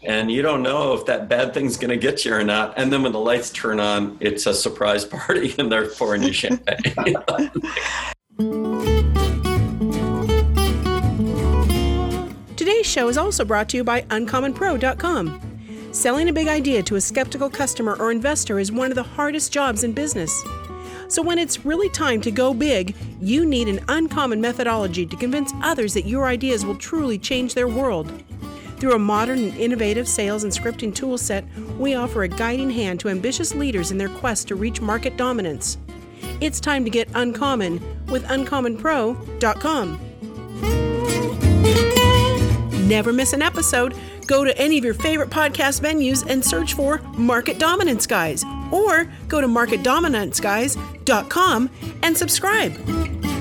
And 0.04 0.32
you 0.32 0.41
don't 0.41 0.63
know 0.63 0.93
if 0.93 1.06
that 1.06 1.30
bad 1.30 1.54
thing's 1.54 1.77
going 1.77 1.91
to 1.91 1.97
get 1.97 2.25
you 2.25 2.34
or 2.34 2.43
not. 2.43 2.73
And 2.75 2.91
then 2.91 3.04
when 3.04 3.12
the 3.12 3.19
lights 3.19 3.51
turn 3.51 3.80
on, 3.80 4.17
it's 4.19 4.47
a 4.47 4.54
surprise 4.54 5.06
party 5.27 5.54
and 5.60 5.71
they're 5.71 5.88
pouring 5.88 6.23
you 6.23 6.34
champagne. 6.34 6.82
Today's 12.56 12.86
show 12.86 13.08
is 13.10 13.17
also 13.17 13.45
brought 13.45 13.69
to 13.69 13.77
you 13.77 13.84
by 13.84 14.01
UncommonPro.com. 14.04 15.39
Selling 15.91 16.30
a 16.30 16.34
big 16.34 16.47
idea 16.47 16.82
to 16.84 16.95
a 16.95 17.01
skeptical 17.01 17.49
customer 17.49 17.95
or 17.99 18.12
investor 18.12 18.60
is 18.60 18.71
one 18.71 18.91
of 18.91 18.95
the 18.95 19.04
hardest 19.04 19.51
jobs 19.51 19.84
in 19.84 19.91
business. 19.93 20.43
So, 21.12 21.21
when 21.21 21.39
it's 21.39 21.65
really 21.65 21.89
time 21.89 22.21
to 22.21 22.32
go 22.32 22.54
big, 22.54 22.95
you 23.19 23.45
need 23.45 23.67
an 23.67 23.84
uncommon 23.89 24.39
methodology 24.39 25.06
to 25.06 25.15
convince 25.17 25.52
others 25.62 25.93
that 25.93 26.06
your 26.06 26.26
ideas 26.26 26.65
will 26.65 26.78
truly 26.78 27.17
change 27.17 27.54
their 27.54 27.67
world. 27.67 28.24
Through 28.78 28.93
a 28.93 29.00
modern 29.00 29.39
and 29.39 29.58
innovative 29.58 30.08
sales 30.08 30.45
and 30.45 30.54
scripting 30.54 30.93
toolset, 30.93 31.45
we 31.78 31.95
offer 31.95 32.24
a 32.24 32.30
guiding 32.30 32.69
hand 32.69 33.02
to 33.02 33.10
ambitious 33.10 33.54
leaders 33.54 33.91
in 33.91 33.97
their 33.97 34.08
quest 34.08 34.47
to 34.47 34.56
reach 34.56 34.80
market 34.80 35.17
dominance. 35.17 35.78
It's 36.39 36.62
time 36.62 36.86
to 36.86 36.89
get 36.89 37.10
uncommon 37.13 37.82
with 38.06 38.24
uncommonpro.com. 38.28 40.00
Never 42.88 43.12
miss 43.12 43.34
an 43.34 43.41
episode. 43.41 43.95
Go 44.28 44.45
to 44.45 44.58
any 44.58 44.78
of 44.78 44.86
your 44.86 44.93
favorite 44.93 45.30
podcast 45.30 45.82
venues 45.82 46.26
and 46.26 46.41
search 46.43 46.74
for 46.74 47.00
Market 47.17 47.60
Dominance 47.60 48.08
Guys 48.08 48.45
or 48.71 49.07
go 49.27 49.41
to 49.41 49.47
marketdominanceguys.com 49.47 51.69
and 52.03 52.17
subscribe. 52.17 53.40